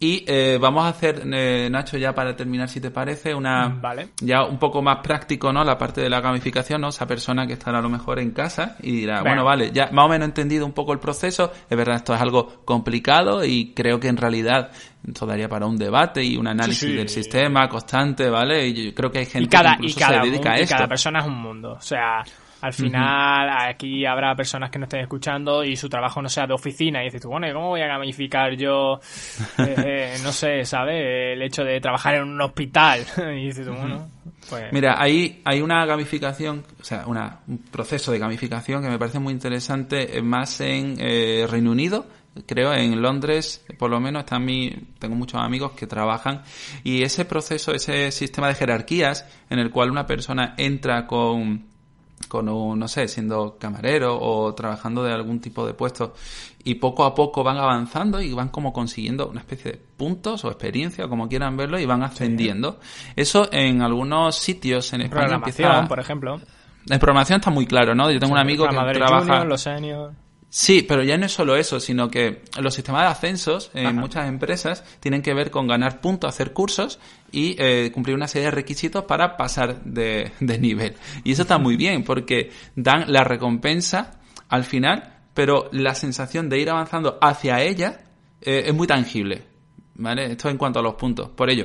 Y 0.03 0.25
eh, 0.27 0.59
vamos 0.61 0.85
a 0.85 0.89
hacer, 0.89 1.23
eh, 1.33 1.69
Nacho, 1.71 1.97
ya 1.97 2.13
para 2.13 2.35
terminar, 2.35 2.69
si 2.69 2.81
te 2.81 2.91
parece, 2.91 3.33
una 3.33 3.69
vale. 3.69 4.09
ya 4.21 4.43
un 4.43 4.59
poco 4.59 4.83
más 4.83 4.99
práctico, 5.01 5.53
¿no? 5.53 5.63
La 5.63 5.79
parte 5.79 6.01
de 6.01 6.11
la 6.11 6.21
gamificación, 6.21 6.81
¿no? 6.81 6.89
Esa 6.89 7.07
persona 7.07 7.47
que 7.47 7.53
estará 7.53 7.79
a 7.79 7.83
lo 7.83 7.89
mejor 7.89 8.19
en 8.19 8.33
casa 8.33 8.77
y 8.83 8.91
dirá, 8.91 9.23
bueno, 9.23 9.45
vale, 9.45 9.71
ya 9.71 9.91
más 9.93 10.07
o 10.07 10.09
menos 10.09 10.27
he 10.27 10.31
entendido 10.31 10.67
un 10.67 10.73
poco 10.73 10.93
el 10.93 10.99
proceso. 10.99 11.53
Es 11.71 11.77
verdad, 11.77 11.95
esto 11.95 12.13
es 12.17 12.21
algo 12.21 12.65
complicado 12.65 13.45
y 13.45 13.75
creo 13.75 14.01
que 14.01 14.09
en 14.09 14.17
realidad 14.17 14.73
esto 15.07 15.25
daría 15.25 15.49
para 15.49 15.67
un 15.67 15.77
debate 15.77 16.25
y 16.25 16.37
un 16.37 16.49
análisis 16.49 16.97
del 16.97 17.09
sistema 17.09 17.69
constante, 17.69 18.29
¿vale? 18.29 18.67
Y 18.67 18.87
yo 18.87 18.95
creo 18.97 19.13
que 19.13 19.21
hay 19.21 19.27
gente 19.27 19.57
que 19.57 19.69
incluso 19.69 20.01
se 20.01 20.19
dedica 20.19 20.51
a 20.51 20.57
esto. 20.57 20.75
Y 20.75 20.77
cada 20.79 20.89
persona 20.89 21.21
es 21.21 21.27
un 21.27 21.41
mundo. 21.41 21.75
O 21.75 21.81
sea, 21.81 22.25
al 22.63 22.73
final, 22.73 23.51
aquí 23.69 24.07
habrá 24.07 24.37
personas 24.37 24.71
que 24.71 24.79
no 24.79 24.85
estén 24.85 25.01
escuchando 25.01 25.65
y 25.65 25.75
su 25.75 25.89
trabajo 25.89 26.23
no 26.23 26.29
sea 26.29 26.47
de 26.47 26.55
oficina 26.55 27.03
y 27.03 27.07
dices 27.07 27.21
tú, 27.21 27.29
bueno, 27.29 27.53
¿cómo 27.53 27.71
voy 27.71 27.81
a 27.81 27.89
gamificar 27.89 28.55
yo, 28.55 29.01
eh, 29.59 29.75
eh, 29.85 30.15
no 30.23 30.31
sé, 30.31 30.65
¿sabes? 30.65 30.95
El 31.35 31.43
hecho 31.43 31.65
de 31.65 31.81
trabajar 31.81 32.15
en 32.15 32.23
un 32.23 32.41
hospital. 32.41 33.05
y 33.37 33.47
dices 33.47 33.67
tú, 33.67 33.75
bueno, 33.75 34.09
pues... 34.49 34.73
Mira, 34.73 34.95
ahí 34.97 35.43
hay 35.45 35.61
una 35.61 35.85
gamificación, 35.87 36.63
o 36.81 36.85
sea, 36.85 37.05
una, 37.09 37.41
un 37.49 37.59
proceso 37.59 38.13
de 38.13 38.21
gamificación 38.21 38.81
que 38.81 38.89
me 38.89 38.99
parece 38.99 39.19
muy 39.19 39.33
interesante, 39.33 40.17
eh, 40.17 40.23
más 40.23 40.61
en 40.61 40.99
Reino 41.51 41.73
Unido, 41.73 42.07
creo 42.47 42.73
en 42.73 43.03
Londres 43.03 43.63
por 43.77 43.91
lo 43.91 44.01
menos 44.01 44.21
están 44.21 44.43
mi 44.43 44.71
tengo 44.99 45.15
muchos 45.15 45.39
amigos 45.39 45.73
que 45.73 45.87
trabajan 45.87 46.43
y 46.83 47.03
ese 47.03 47.27
proceso 47.27 47.75
ese 47.75 48.11
sistema 48.11 48.49
de 48.49 48.55
jerarquías 48.55 49.27
en 49.51 49.59
el 49.59 49.71
cual 49.71 49.91
una 49.91 50.07
persona 50.07 50.55
entra 50.57 51.07
con 51.07 51.72
con 52.29 52.49
un, 52.49 52.79
no 52.79 52.89
sé, 52.89 53.09
siendo 53.09 53.57
camarero 53.59 54.19
o 54.21 54.55
trabajando 54.55 55.03
de 55.03 55.13
algún 55.13 55.41
tipo 55.41 55.67
de 55.67 55.75
puesto 55.75 56.15
y 56.65 56.77
poco 56.77 57.05
a 57.05 57.15
poco 57.15 57.43
van 57.43 57.59
avanzando 57.59 58.21
y 58.21 58.33
van 58.33 58.49
como 58.49 58.73
consiguiendo 58.73 59.29
una 59.29 59.41
especie 59.41 59.73
de 59.73 59.79
puntos 59.97 60.45
o 60.45 60.49
experiencia, 60.49 61.09
como 61.09 61.29
quieran 61.29 61.57
verlo, 61.57 61.79
y 61.79 61.87
van 61.87 62.03
ascendiendo. 62.03 62.79
Eso 63.17 63.49
en 63.53 63.83
algunos 63.83 64.37
sitios 64.37 64.93
en 64.93 65.03
España 65.03 65.37
empieza... 65.37 65.87
por 65.89 65.99
ejemplo. 65.99 66.41
En 66.89 66.99
programación 66.99 67.41
está 67.41 67.51
muy 67.51 67.67
claro, 67.67 67.95
¿no? 67.95 68.11
Yo 68.11 68.19
tengo 68.19 68.33
un 68.33 68.41
amigo 68.41 68.67
que 68.69 68.93
trabaja... 68.95 69.45
los 69.45 69.61
seniors... 69.61 70.15
Sí, 70.55 70.83
pero 70.87 71.03
ya 71.03 71.17
no 71.17 71.25
es 71.25 71.33
solo 71.33 71.57
eso, 71.57 71.81
sino 71.81 72.11
que 72.11 72.43
los 72.61 72.75
sistemas 72.75 73.05
de 73.05 73.09
ascensos 73.09 73.71
en 73.73 73.97
muchas 73.97 74.29
empresas 74.29 74.85
tienen 75.01 75.23
que 75.23 75.33
ver 75.33 75.51
con 75.51 75.67
ganar 75.67 76.03
puntos, 76.03 76.29
hacer 76.29 76.53
cursos 76.53 76.99
y 77.31 77.57
eh, 77.59 77.91
cumplir 77.91 78.15
una 78.15 78.29
serie 78.29 78.45
de 78.45 78.51
requisitos 78.51 79.05
para 79.05 79.39
pasar 79.39 79.83
de, 79.83 80.31
nivel. 80.61 80.95
Y 81.25 81.33
eso 81.33 81.43
está 81.43 81.57
muy 81.57 81.77
bien 81.77 82.05
porque 82.05 82.51
dan 82.77 83.11
la 83.11 83.25
recompensa 83.25 84.21
al 84.51 84.65
final, 84.65 85.21
pero 85.33 85.71
la 85.73 85.95
sensación 85.95 86.51
de 86.51 86.59
ir 86.59 86.69
avanzando 86.69 87.17
hacia 87.23 87.63
ella 87.63 88.03
eh, 88.43 88.65
es 88.67 88.75
muy 88.75 88.87
tangible. 88.87 89.45
¿Vale? 89.95 90.33
Esto 90.33 90.51
en 90.51 90.59
cuanto 90.59 90.81
a 90.81 90.83
los 90.83 90.97
puntos. 90.97 91.31
Por 91.31 91.49
ello, 91.49 91.65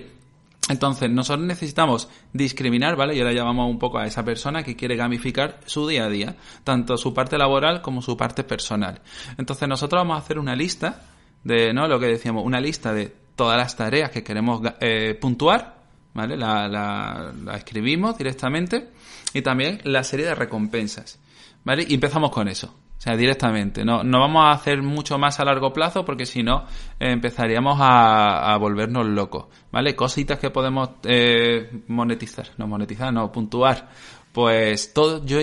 entonces, 0.70 1.10
nosotros 1.10 1.46
necesitamos 1.46 2.10
discriminar, 2.34 2.96
¿vale? 2.96 3.16
Y 3.16 3.20
ahora 3.20 3.34
llamamos 3.34 3.70
un 3.70 3.80
poco 3.80 4.00
a 4.00 4.06
esa 4.06 4.24
persona 4.24 4.64
que 4.64 4.76
quiere 4.76 4.96
gamificar 4.96 5.60
su 5.66 5.88
día 5.88 6.06
a 6.06 6.10
día, 6.10 6.36
tanto 6.64 6.98
su 6.98 7.14
parte 7.14 7.38
laboral 7.38 7.82
como 7.82 8.02
su 8.02 8.18
parte 8.18 8.44
personal. 8.44 9.02
Entonces, 9.38 9.68
nosotros 9.68 10.02
vamos 10.02 10.16
a 10.16 10.20
hacer 10.20 10.40
una 10.40 10.56
lista 10.56 11.02
de, 11.44 11.74
¿no? 11.74 11.88
Lo 11.88 12.00
que 12.00 12.08
decíamos, 12.08 12.44
una 12.46 12.60
lista 12.60 12.94
de 12.94 13.14
todas 13.36 13.58
las 13.58 13.76
tareas 13.78 14.10
que 14.12 14.24
queremos 14.24 14.62
eh, 14.82 15.18
puntuar, 15.20 15.84
¿vale? 16.14 16.36
La, 16.36 16.68
la, 16.68 17.32
la 17.44 17.56
escribimos 17.56 18.18
directamente 18.18 18.90
y 19.34 19.42
también 19.42 19.80
la 19.86 20.04
serie 20.04 20.26
de 20.26 20.36
recompensas, 20.36 21.20
¿vale? 21.64 21.86
Y 21.88 21.94
empezamos 21.94 22.32
con 22.32 22.48
eso. 22.50 22.74
Sea, 23.08 23.16
directamente. 23.16 23.86
No, 23.86 24.04
no 24.04 24.20
vamos 24.20 24.44
a 24.44 24.52
hacer 24.52 24.82
mucho 24.82 25.18
más 25.18 25.40
a 25.40 25.46
largo 25.46 25.72
plazo 25.72 26.04
porque 26.04 26.26
si 26.26 26.44
no 26.44 26.66
eh, 27.00 27.14
empezaríamos 27.14 27.80
a, 27.80 28.54
a, 28.54 28.58
volvernos 28.58 29.06
locos. 29.06 29.46
¿Vale? 29.72 29.96
Cositas 29.96 30.40
que 30.40 30.50
podemos 30.50 30.90
eh, 31.04 31.84
monetizar. 31.88 32.50
No 32.58 32.68
monetizar, 32.68 33.14
no, 33.14 33.32
puntuar. 33.32 33.88
Pues 34.34 34.94
todo, 34.94 35.26
yo 35.26 35.40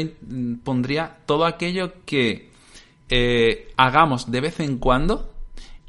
pondría 0.62 1.16
todo 1.24 1.46
aquello 1.46 2.04
que 2.04 2.50
eh, 3.08 3.72
hagamos 3.78 4.30
de 4.30 4.42
vez 4.42 4.60
en 4.60 4.76
cuando 4.76 5.32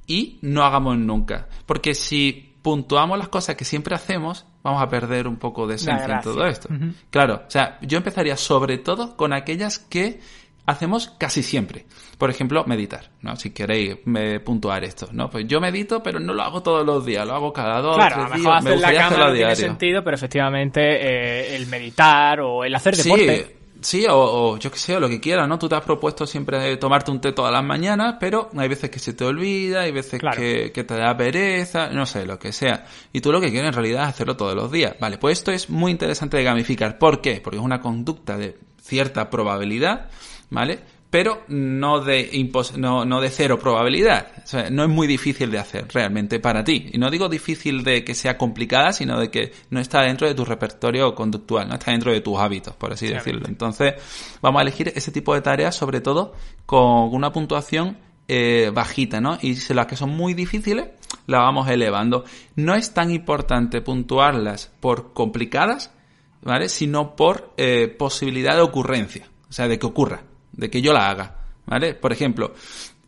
y 0.07 0.39
no 0.43 0.63
hagamos 0.63 0.97
nunca. 0.97 1.49
Porque 1.65 1.93
si 1.93 2.55
puntuamos 2.61 3.17
las 3.19 3.27
cosas 3.27 3.57
que 3.57 3.65
siempre 3.65 3.95
hacemos, 3.95 4.45
vamos 4.63 4.81
a 4.81 4.87
perder 4.87 5.27
un 5.27 5.35
poco 5.35 5.67
de 5.67 5.75
esencia 5.75 6.15
en 6.15 6.21
todo 6.21 6.45
esto. 6.45 6.69
Claro, 7.09 7.43
o 7.45 7.51
sea, 7.51 7.79
yo 7.81 7.97
empezaría 7.97 8.37
sobre 8.37 8.77
todo 8.77 9.17
con 9.17 9.33
aquellas 9.33 9.77
que 9.77 10.21
hacemos 10.65 11.09
casi 11.17 11.43
siempre. 11.43 11.85
Por 12.17 12.29
ejemplo, 12.29 12.63
meditar, 12.65 13.11
¿no? 13.21 13.35
Si 13.35 13.51
queréis 13.51 13.97
me 14.05 14.39
puntuar 14.39 14.83
esto, 14.83 15.09
¿no? 15.11 15.29
Pues 15.29 15.45
yo 15.47 15.59
medito, 15.59 16.01
pero 16.01 16.19
no 16.19 16.33
lo 16.33 16.43
hago 16.43 16.63
todos 16.63 16.85
los 16.85 17.05
días, 17.05 17.27
lo 17.27 17.33
hago 17.33 17.53
cada 17.53 17.81
dos, 17.81 17.95
claro, 17.95 18.15
tres 18.15 18.25
a 18.25 18.29
lo 18.29 18.35
mejor 18.35 18.43
días. 18.43 18.65
Hacer 18.65 18.79
la 18.79 19.09
cama 19.09 19.27
no 19.27 19.33
tiene 19.33 19.55
sentido, 19.55 20.03
pero 20.03 20.15
efectivamente 20.15 20.81
eh, 20.81 21.55
el 21.55 21.67
meditar 21.67 22.39
o 22.39 22.63
el 22.63 22.73
hacer 22.75 22.95
deporte... 22.95 23.45
Sí. 23.45 23.55
Sí, 23.81 24.03
o, 24.09 24.57
yo 24.57 24.71
qué 24.71 24.79
sé, 24.79 24.95
o 24.95 24.99
lo 24.99 25.07
que 25.07 25.19
quieras, 25.19 25.47
¿no? 25.47 25.59
Tú 25.59 25.69
te 25.69 25.75
has 25.75 25.83
propuesto 25.83 26.25
siempre 26.25 26.75
tomarte 26.77 27.11
un 27.11 27.21
té 27.21 27.33
todas 27.33 27.51
las 27.51 27.63
mañanas, 27.63 28.15
pero 28.19 28.49
hay 28.57 28.67
veces 28.67 28.89
que 28.89 28.97
se 28.97 29.13
te 29.13 29.23
olvida, 29.25 29.81
hay 29.81 29.91
veces 29.91 30.19
que, 30.35 30.71
que, 30.73 30.83
te 30.83 30.95
da 30.95 31.15
pereza, 31.15 31.89
no 31.89 32.07
sé, 32.07 32.25
lo 32.25 32.39
que 32.39 32.51
sea. 32.51 32.85
Y 33.13 33.21
tú 33.21 33.31
lo 33.31 33.39
que 33.39 33.51
quieres 33.51 33.67
en 33.67 33.73
realidad 33.73 34.03
es 34.03 34.09
hacerlo 34.09 34.35
todos 34.35 34.55
los 34.55 34.71
días. 34.71 34.95
Vale, 34.99 35.19
pues 35.19 35.37
esto 35.37 35.51
es 35.51 35.69
muy 35.69 35.91
interesante 35.91 36.37
de 36.37 36.43
gamificar. 36.43 36.97
¿Por 36.97 37.21
qué? 37.21 37.41
Porque 37.43 37.57
es 37.57 37.63
una 37.63 37.79
conducta 37.79 38.37
de 38.37 38.57
cierta 38.81 39.29
probabilidad 39.29 40.09
¿vale? 40.49 40.79
Pero 41.15 41.43
no 41.47 42.01
de, 42.01 42.29
no, 42.75 43.05
no 43.05 43.21
de 43.21 43.29
cero 43.29 43.57
probabilidad. 43.57 44.33
O 44.43 44.47
sea, 44.47 44.69
no 44.69 44.83
es 44.83 44.89
muy 44.89 45.07
difícil 45.07 45.49
de 45.49 45.59
hacer 45.59 45.87
realmente 45.93 46.41
para 46.41 46.61
ti. 46.61 46.89
Y 46.91 46.97
no 46.97 47.09
digo 47.09 47.29
difícil 47.29 47.85
de 47.85 48.03
que 48.03 48.13
sea 48.13 48.37
complicada, 48.37 48.91
sino 48.91 49.17
de 49.17 49.31
que 49.31 49.53
no 49.69 49.79
está 49.79 50.01
dentro 50.01 50.27
de 50.27 50.33
tu 50.33 50.43
repertorio 50.43 51.15
conductual, 51.15 51.69
no 51.69 51.75
está 51.75 51.91
dentro 51.91 52.11
de 52.11 52.19
tus 52.19 52.37
hábitos, 52.37 52.75
por 52.75 52.91
así 52.91 53.07
decirlo. 53.07 53.47
Entonces, 53.47 53.93
vamos 54.41 54.59
a 54.59 54.63
elegir 54.63 54.91
ese 54.93 55.09
tipo 55.13 55.33
de 55.33 55.41
tareas, 55.41 55.73
sobre 55.75 56.01
todo 56.01 56.33
con 56.65 57.13
una 57.13 57.31
puntuación 57.31 57.97
eh, 58.27 58.71
bajita, 58.73 59.21
¿no? 59.21 59.37
Y 59.41 59.55
si 59.55 59.73
las 59.73 59.85
que 59.85 59.95
son 59.95 60.09
muy 60.09 60.33
difíciles, 60.33 60.89
las 61.27 61.39
vamos 61.39 61.69
elevando. 61.69 62.25
No 62.57 62.75
es 62.75 62.93
tan 62.93 63.11
importante 63.11 63.79
puntuarlas 63.79 64.69
por 64.81 65.13
complicadas, 65.13 65.93
¿vale? 66.41 66.67
Sino 66.67 67.15
por 67.15 67.53
eh, 67.55 67.87
posibilidad 67.87 68.55
de 68.55 68.63
ocurrencia, 68.63 69.29
o 69.49 69.53
sea, 69.53 69.69
de 69.69 69.79
que 69.79 69.85
ocurra 69.85 70.23
de 70.55 70.69
que 70.69 70.81
yo 70.81 70.93
la 70.93 71.09
haga, 71.09 71.35
¿vale? 71.65 71.93
Por 71.93 72.11
ejemplo, 72.11 72.53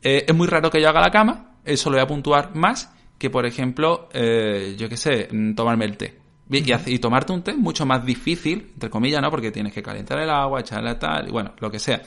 eh, 0.02 0.26
es 0.28 0.36
muy 0.36 0.48
raro 0.48 0.70
que 0.70 0.82
yo 0.82 0.90
haga 0.90 1.02
la 1.02 1.12
cama, 1.12 1.56
eso 1.66 1.90
lo 1.90 1.98
voy 1.98 2.04
a 2.04 2.08
puntuar 2.08 2.56
más 2.56 2.92
que, 3.18 3.30
por 3.30 3.46
ejemplo, 3.46 4.10
eh, 4.14 4.76
yo 4.78 4.88
qué 4.90 4.98
sé, 4.98 5.28
mm, 5.32 5.54
tomarme 5.56 5.86
el 5.86 5.98
té. 5.98 6.20
Y, 6.50 7.00
tomarte 7.00 7.34
un 7.34 7.42
té 7.42 7.52
es 7.52 7.58
mucho 7.58 7.86
más 7.86 8.06
difícil, 8.06 8.72
entre 8.74 8.90
comillas, 8.90 9.22
¿no? 9.22 9.30
Porque 9.30 9.52
tienes 9.52 9.74
que 9.74 9.84
calentar 9.84 10.20
el 10.20 10.30
agua, 10.30 10.62
echarle 10.62 10.96
tal, 10.96 11.28
y 11.28 11.32
bueno, 11.32 11.52
lo 11.60 11.70
que 11.70 11.78
sea. 11.78 12.02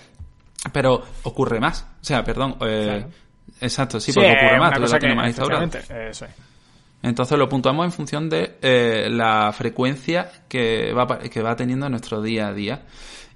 Pero 0.72 1.02
ocurre 1.24 1.60
más. 1.60 1.86
O 2.00 2.04
sea, 2.04 2.24
perdón. 2.24 2.56
Eh, 2.62 3.04
exacto, 3.60 4.00
sí, 4.00 4.12
porque 4.14 4.32
ocurre 4.32 4.58
más. 4.58 4.74
Tú 4.74 4.80
lo 4.80 4.98
tienes 4.98 5.16
más 5.16 5.26
instaurado. 5.26 5.68
Entonces 7.02 7.38
lo 7.38 7.48
puntuamos 7.50 7.84
en 7.84 7.92
función 7.92 8.30
de 8.30 9.08
la 9.10 9.52
frecuencia 9.52 10.30
que 10.48 10.94
va, 10.94 11.18
que 11.18 11.42
va 11.42 11.54
teniendo 11.54 11.84
en 11.86 11.92
nuestro 11.92 12.22
día 12.22 12.48
a 12.48 12.54
día. 12.54 12.82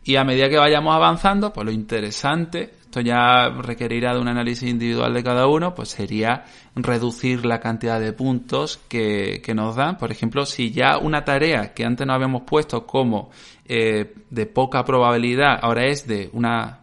Y 0.04 0.16
a 0.16 0.24
medida 0.24 0.50
que 0.50 0.58
vayamos 0.58 0.94
avanzando, 0.94 1.52
pues 1.52 1.64
lo 1.64 1.72
interesante, 1.72 2.74
esto 2.82 3.00
ya 3.00 3.48
requerirá 3.48 4.12
de 4.14 4.20
un 4.20 4.28
análisis 4.28 4.68
individual 4.68 5.14
de 5.14 5.24
cada 5.24 5.46
uno, 5.46 5.74
pues 5.74 5.88
sería 5.88 6.44
reducir 6.76 7.46
la 7.46 7.58
cantidad 7.58 7.98
de 7.98 8.12
puntos 8.12 8.78
que, 8.88 9.40
que 9.42 9.54
nos 9.54 9.76
dan. 9.76 9.96
Por 9.96 10.12
ejemplo, 10.12 10.44
si 10.44 10.70
ya 10.70 10.98
una 10.98 11.24
tarea 11.24 11.72
que 11.72 11.84
antes 11.84 12.06
no 12.06 12.12
habíamos 12.12 12.42
puesto 12.42 12.86
como 12.86 13.30
eh, 13.66 14.14
de 14.28 14.46
poca 14.46 14.84
probabilidad, 14.84 15.58
ahora 15.62 15.86
es 15.86 16.06
de 16.06 16.28
una 16.34 16.80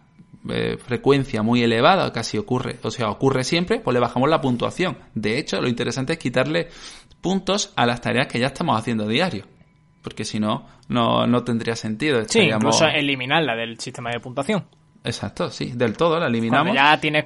eh, 0.49 0.77
frecuencia 0.83 1.43
muy 1.43 1.61
elevada, 1.61 2.11
casi 2.11 2.39
ocurre, 2.39 2.79
o 2.81 2.89
sea, 2.89 3.11
ocurre 3.11 3.43
siempre, 3.43 3.79
pues 3.79 3.93
le 3.93 3.99
bajamos 3.99 4.27
la 4.27 4.41
puntuación. 4.41 4.97
De 5.13 5.37
hecho, 5.37 5.61
lo 5.61 5.69
interesante 5.69 6.13
es 6.13 6.19
quitarle 6.19 6.69
puntos 7.21 7.71
a 7.75 7.85
las 7.85 8.01
tareas 8.01 8.25
que 8.25 8.39
ya 8.39 8.47
estamos 8.47 8.79
haciendo 8.79 9.07
diario. 9.07 9.45
Porque 10.01 10.25
si 10.25 10.39
no, 10.39 10.67
no, 10.87 11.27
no 11.27 11.43
tendría 11.43 11.75
sentido. 11.75 12.23
Sí, 12.27 12.39
incluso 12.41 12.87
eliminarla 12.87 13.55
del 13.55 13.79
sistema 13.79 14.11
de 14.11 14.19
puntuación. 14.19 14.65
Exacto, 15.03 15.49
sí, 15.49 15.71
del 15.73 15.97
todo 15.97 16.19
la 16.19 16.27
eliminamos. 16.27 16.73
Cuando 16.73 16.81
ya 16.81 16.99
tienes 16.99 17.25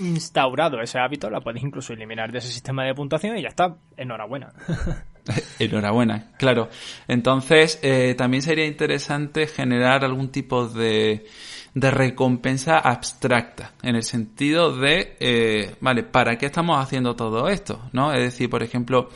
instaurado 0.00 0.80
ese 0.82 0.98
hábito, 0.98 1.30
la 1.30 1.40
puedes 1.40 1.62
incluso 1.62 1.94
eliminar 1.94 2.30
de 2.30 2.38
ese 2.38 2.48
sistema 2.48 2.84
de 2.84 2.94
puntuación 2.94 3.38
y 3.38 3.42
ya 3.42 3.48
está. 3.48 3.74
Enhorabuena. 3.96 4.52
Enhorabuena, 5.58 6.32
claro. 6.36 6.68
Entonces, 7.06 7.78
eh, 7.82 8.14
también 8.16 8.42
sería 8.42 8.66
interesante 8.66 9.46
generar 9.46 10.04
algún 10.04 10.28
tipo 10.30 10.66
de, 10.68 11.26
de 11.72 11.90
recompensa 11.90 12.78
abstracta, 12.78 13.72
en 13.82 13.96
el 13.96 14.02
sentido 14.02 14.76
de, 14.76 15.16
eh, 15.20 15.74
vale, 15.80 16.02
¿para 16.02 16.36
qué 16.36 16.46
estamos 16.46 16.82
haciendo 16.82 17.16
todo 17.16 17.48
esto? 17.48 17.80
¿No? 17.92 18.12
Es 18.12 18.22
decir, 18.22 18.50
por 18.50 18.62
ejemplo, 18.62 19.08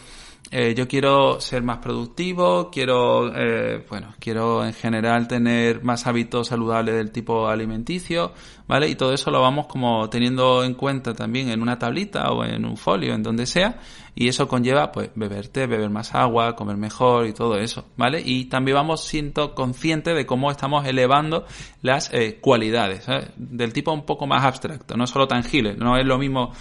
eh, 0.55 0.75
yo 0.75 0.87
quiero 0.87 1.41
ser 1.41 1.63
más 1.63 1.79
productivo, 1.79 2.71
quiero, 2.71 3.35
eh, 3.35 3.87
bueno, 3.89 4.15
quiero 4.19 4.63
en 4.67 4.75
general 4.75 5.27
tener 5.27 5.83
más 5.83 6.07
hábitos 6.07 6.49
saludables 6.49 6.95
del 6.95 7.11
tipo 7.11 7.49
alimenticio, 7.49 8.35
¿vale? 8.69 8.91
Y 8.91 8.95
todo 8.95 9.15
eso 9.15 9.31
lo 9.31 9.41
vamos 9.41 9.67
como 9.67 10.11
teniendo 10.11 10.63
en 10.63 10.75
cuenta 10.75 11.15
también 11.15 11.49
en 11.49 11.63
una 11.63 11.79
tablita 11.79 12.31
o 12.33 12.45
en 12.45 12.67
un 12.67 12.77
folio, 12.77 13.15
en 13.15 13.23
donde 13.23 13.47
sea, 13.47 13.81
y 14.15 14.29
eso 14.29 14.47
conlleva, 14.47 14.93
pues, 14.93 15.09
beber 15.15 15.49
té, 15.49 15.67
beber 15.67 15.89
más 15.89 16.15
agua, 16.15 16.55
comer 16.55 16.77
mejor 16.77 17.27
y 17.27 17.33
todo 17.33 17.57
eso, 17.57 17.87
¿vale? 17.97 18.21
Y 18.23 18.45
también 18.45 18.75
vamos 18.75 19.05
siendo 19.05 19.55
conscientes 19.55 20.15
de 20.15 20.27
cómo 20.27 20.51
estamos 20.51 20.87
elevando 20.87 21.47
las 21.81 22.13
eh, 22.13 22.41
cualidades, 22.43 23.07
del 23.37 23.73
tipo 23.73 23.91
un 23.91 24.05
poco 24.05 24.27
más 24.27 24.45
abstracto, 24.45 24.99
no 24.99 25.07
solo 25.07 25.27
tangible, 25.27 25.77
no 25.77 25.97
es 25.97 26.05
lo 26.05 26.19
mismo 26.19 26.53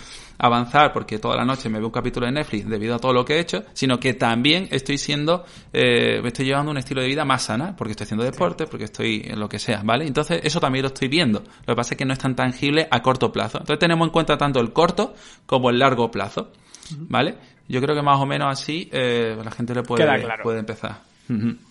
avanzar 0.41 0.91
porque 0.91 1.19
toda 1.19 1.37
la 1.37 1.45
noche 1.45 1.69
me 1.69 1.77
veo 1.77 1.87
un 1.87 1.93
capítulo 1.93 2.25
de 2.25 2.31
Netflix 2.31 2.67
debido 2.67 2.95
a 2.95 2.99
todo 2.99 3.13
lo 3.13 3.23
que 3.23 3.35
he 3.35 3.39
hecho, 3.39 3.63
sino 3.73 3.99
que 3.99 4.15
también 4.15 4.67
estoy 4.71 4.97
siendo, 4.97 5.45
eh, 5.71 6.19
me 6.21 6.29
estoy 6.29 6.45
llevando 6.45 6.71
un 6.71 6.77
estilo 6.77 7.01
de 7.01 7.07
vida 7.07 7.23
más 7.23 7.43
sana 7.43 7.75
porque 7.75 7.91
estoy 7.91 8.05
haciendo 8.05 8.25
deporte, 8.25 8.65
porque 8.65 8.85
estoy 8.85 9.21
en 9.25 9.39
lo 9.39 9.47
que 9.47 9.59
sea, 9.59 9.83
¿vale? 9.83 10.07
Entonces 10.07 10.41
eso 10.43 10.59
también 10.59 10.81
lo 10.81 10.87
estoy 10.87 11.07
viendo. 11.09 11.41
Lo 11.41 11.73
que 11.73 11.75
pasa 11.75 11.93
es 11.93 11.97
que 11.97 12.05
no 12.05 12.13
es 12.13 12.19
tan 12.19 12.35
tangible 12.35 12.87
a 12.89 13.01
corto 13.03 13.31
plazo. 13.31 13.59
Entonces 13.59 13.79
tenemos 13.79 14.07
en 14.07 14.11
cuenta 14.11 14.35
tanto 14.35 14.59
el 14.59 14.73
corto 14.73 15.13
como 15.45 15.69
el 15.69 15.77
largo 15.77 16.09
plazo, 16.09 16.51
¿vale? 16.97 17.35
Yo 17.67 17.79
creo 17.79 17.95
que 17.95 18.01
más 18.01 18.19
o 18.19 18.25
menos 18.25 18.51
así 18.51 18.89
eh, 18.91 19.37
la 19.41 19.51
gente 19.51 19.75
le 19.75 19.83
puede, 19.83 20.05
puede 20.41 20.59
empezar. 20.59 21.11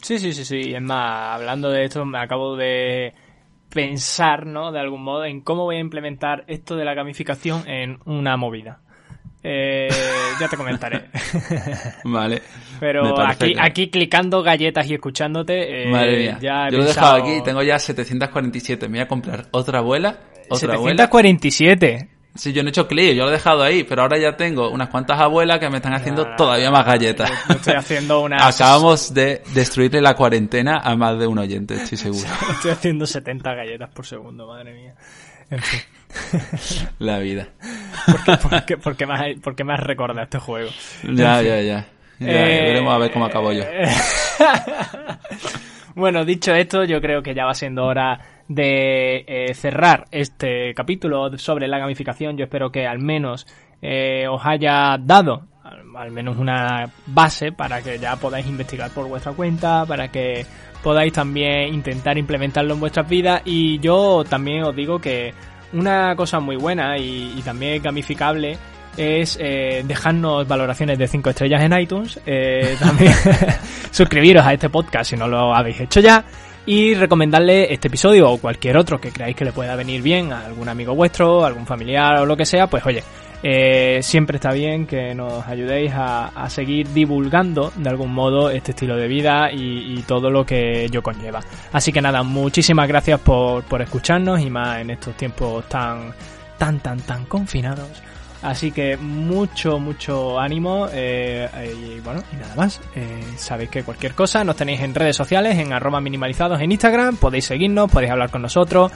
Sí, 0.00 0.18
sí, 0.18 0.33
sí, 0.33 0.44
sí. 0.44 0.72
Es 0.74 0.80
más, 0.80 1.35
hablando 1.35 1.68
de 1.70 1.85
esto, 1.85 2.04
me 2.06 2.18
acabo 2.18 2.56
de 2.56 3.12
pensar, 3.70 4.46
¿no? 4.46 4.72
De 4.72 4.80
algún 4.80 5.02
modo, 5.02 5.24
en 5.24 5.40
cómo 5.40 5.64
voy 5.64 5.76
a 5.76 5.80
implementar 5.80 6.44
esto 6.46 6.76
de 6.76 6.85
la 6.85 6.94
gamificación 6.94 7.68
en 7.68 7.98
una 8.04 8.37
movida. 8.37 8.80
Eh, 9.42 9.88
ya 10.38 10.48
te 10.48 10.56
comentaré. 10.56 11.06
vale. 12.04 12.42
Pero 12.78 13.18
aquí, 13.20 13.54
aquí 13.59 13.88
clicando 13.88 14.42
galletas 14.42 14.87
y 14.90 14.94
escuchándote. 14.94 15.85
Eh, 15.85 15.90
Madre 15.90 16.18
mía. 16.18 16.38
Ya 16.40 16.68
Yo 16.68 16.78
lo 16.78 16.85
he 16.85 16.87
dejado 16.88 17.22
aquí, 17.22 17.42
tengo 17.42 17.62
ya 17.62 17.78
747. 17.78 18.88
Me 18.88 18.98
voy 18.98 19.00
a 19.00 19.09
comprar 19.09 19.46
otra 19.52 19.78
abuela. 19.78 20.18
Otra 20.50 20.76
747. 20.76 22.19
Sí, 22.35 22.53
yo 22.53 22.62
no 22.62 22.69
he 22.69 22.71
hecho 22.71 22.87
clic, 22.87 23.14
yo 23.14 23.25
lo 23.25 23.31
he 23.31 23.33
dejado 23.33 23.62
ahí, 23.62 23.83
pero 23.83 24.03
ahora 24.03 24.16
ya 24.16 24.37
tengo 24.37 24.71
unas 24.71 24.88
cuantas 24.88 25.19
abuelas 25.19 25.59
que 25.59 25.69
me 25.69 25.79
están 25.79 25.95
haciendo 25.95 26.27
todavía 26.37 26.71
más 26.71 26.87
galletas. 26.87 27.31
estoy 27.49 27.75
haciendo 27.75 28.21
una... 28.23 28.47
Acabamos 28.47 29.12
de 29.12 29.43
destruirle 29.53 30.01
la 30.01 30.14
cuarentena 30.14 30.79
a 30.79 30.95
más 30.97 31.19
de 31.19 31.27
un 31.27 31.38
oyente, 31.38 31.75
estoy 31.75 31.99
seguro. 31.99 32.27
estoy 32.53 32.71
haciendo 32.71 33.07
70 33.07 33.55
galletas 33.55 33.90
por 33.90 34.07
segundo, 34.07 34.47
madre 34.47 34.73
mía. 34.75 34.95
En 35.51 35.61
fin. 35.61 35.81
La 36.99 37.19
vida. 37.19 37.49
¿Por 38.83 38.97
qué, 38.97 39.07
me, 39.07 39.75
has, 39.75 39.81
recordado 39.81 40.23
este 40.23 40.38
juego? 40.38 40.71
Ya, 41.05 41.43
ya, 41.43 41.61
ya, 41.61 41.87
eh, 42.21 42.62
Veremos 42.66 42.95
a 42.95 42.99
ver 42.99 43.12
cómo 43.12 43.27
acabo 43.27 43.53
yo. 43.53 43.64
bueno, 45.95 46.25
dicho 46.25 46.55
esto, 46.55 46.85
yo 46.85 47.01
creo 47.01 47.23
que 47.23 47.35
ya 47.35 47.45
va 47.45 47.55
siendo 47.55 47.85
hora 47.85 48.21
de 48.50 49.24
eh, 49.28 49.54
cerrar 49.54 50.06
este 50.10 50.74
capítulo 50.74 51.38
sobre 51.38 51.68
la 51.68 51.78
gamificación. 51.78 52.36
Yo 52.36 52.44
espero 52.44 52.72
que 52.72 52.84
al 52.84 52.98
menos 52.98 53.46
eh, 53.80 54.26
os 54.28 54.44
haya 54.44 54.98
dado 54.98 55.46
al, 55.94 56.10
menos 56.10 56.36
una 56.36 56.90
base 57.06 57.52
para 57.52 57.80
que 57.80 58.00
ya 58.00 58.16
podáis 58.16 58.48
investigar 58.48 58.90
por 58.90 59.06
vuestra 59.06 59.32
cuenta, 59.32 59.86
para 59.86 60.08
que 60.08 60.44
podáis 60.82 61.12
también 61.12 61.72
intentar 61.72 62.18
implementarlo 62.18 62.74
en 62.74 62.80
vuestras 62.80 63.08
vidas. 63.08 63.40
Y 63.44 63.78
yo 63.78 64.24
también 64.28 64.64
os 64.64 64.74
digo 64.74 64.98
que 64.98 65.32
una 65.72 66.16
cosa 66.16 66.40
muy 66.40 66.56
buena 66.56 66.98
y, 66.98 67.40
también 67.44 67.80
gamificable 67.80 68.58
es 68.96 69.38
eh, 69.40 69.84
dejarnos 69.86 70.48
valoraciones 70.48 70.98
de 70.98 71.06
5 71.06 71.30
estrellas 71.30 71.62
en 71.62 71.78
iTunes. 71.78 72.20
también 72.80 73.12
suscribiros 73.92 74.44
a 74.44 74.54
este 74.54 74.68
podcast 74.68 75.10
si 75.10 75.16
no 75.16 75.28
lo 75.28 75.54
habéis 75.54 75.80
hecho 75.82 76.00
ya 76.00 76.24
y 76.66 76.94
recomendarle 76.94 77.73
este 77.73 77.88
episodio 77.88 78.31
o 78.31 78.38
cualquier 78.38 78.77
otro 78.77 79.01
que 79.01 79.11
creáis 79.11 79.37
que 79.37 79.44
le 79.44 79.53
pueda 79.53 79.77
venir 79.77 80.03
bien 80.03 80.33
a 80.33 80.44
algún 80.44 80.68
amigo 80.68 80.94
vuestro, 80.94 81.44
algún 81.44 81.66
familiar 81.66 82.18
o 82.18 82.27
lo 82.27 82.37
que 82.37 82.44
sea, 82.44 82.66
pues 82.66 82.85
oye, 82.87 83.03
eh, 83.42 84.01
siempre 84.03 84.37
está 84.37 84.53
bien 84.53 84.87
que 84.87 85.14
nos 85.14 85.46
ayudéis 85.46 85.92
a, 85.94 86.49
seguir 86.51 86.88
divulgando 86.92 87.73
de 87.75 87.88
algún 87.88 88.12
modo 88.12 88.51
este 88.51 88.73
estilo 88.73 88.96
de 88.96 89.09
vida 89.09 89.51
y, 89.53 90.03
todo 90.07 90.31
lo 90.31 90.44
que 90.44 90.85
ello 90.85 91.03
conlleva. 91.03 91.40
Así 91.73 91.92
que 91.92 92.01
nada, 92.01 92.23
muchísimas 92.23 92.88
gracias 92.88 93.20
por, 93.20 93.62
por 93.64 93.81
escucharnos 93.81 94.40
y 94.40 94.51
más 94.51 94.81
en 94.81 94.90
estos 94.90 95.16
tiempos 95.16 95.68
tan, 95.68 96.12
tan, 96.59 96.81
tan, 96.81 97.01
tan 97.01 97.25
confinados. 97.27 97.88
Así 98.42 98.72
que 98.72 98.96
mucho, 98.96 99.79
mucho 99.79 100.38
ánimo. 100.38 100.88
Eh, 100.92 101.48
y 101.76 102.00
bueno, 102.00 102.22
y 102.33 102.37
nada 102.37 102.55
más. 102.55 102.81
Eh, 102.94 103.22
sabéis 103.37 103.70
que 103.70 103.83
cualquier 103.83 104.14
cosa 104.14 104.44
nos 104.44 104.57
tenéis 104.57 104.81
en 104.81 104.94
redes 104.94 105.16
sociales, 105.16 105.59
en 105.59 105.72
arroba 105.72 106.00
minimalizados 106.00 106.61
en 106.61 106.72
Instagram. 106.72 107.16
Podéis 107.16 107.46
seguirnos, 107.46 107.90
podéis 107.90 108.12
hablar 108.12 108.31
con 108.31 108.42
nosotros. 108.42 108.92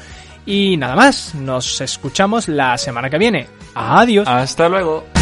Y 0.46 0.76
nada 0.76 0.96
más. 0.96 1.34
Nos 1.34 1.80
escuchamos 1.80 2.48
la 2.48 2.76
semana 2.78 3.10
que 3.10 3.18
viene. 3.18 3.48
Adiós. 3.74 4.26
Hasta 4.28 4.68
luego. 4.68 5.13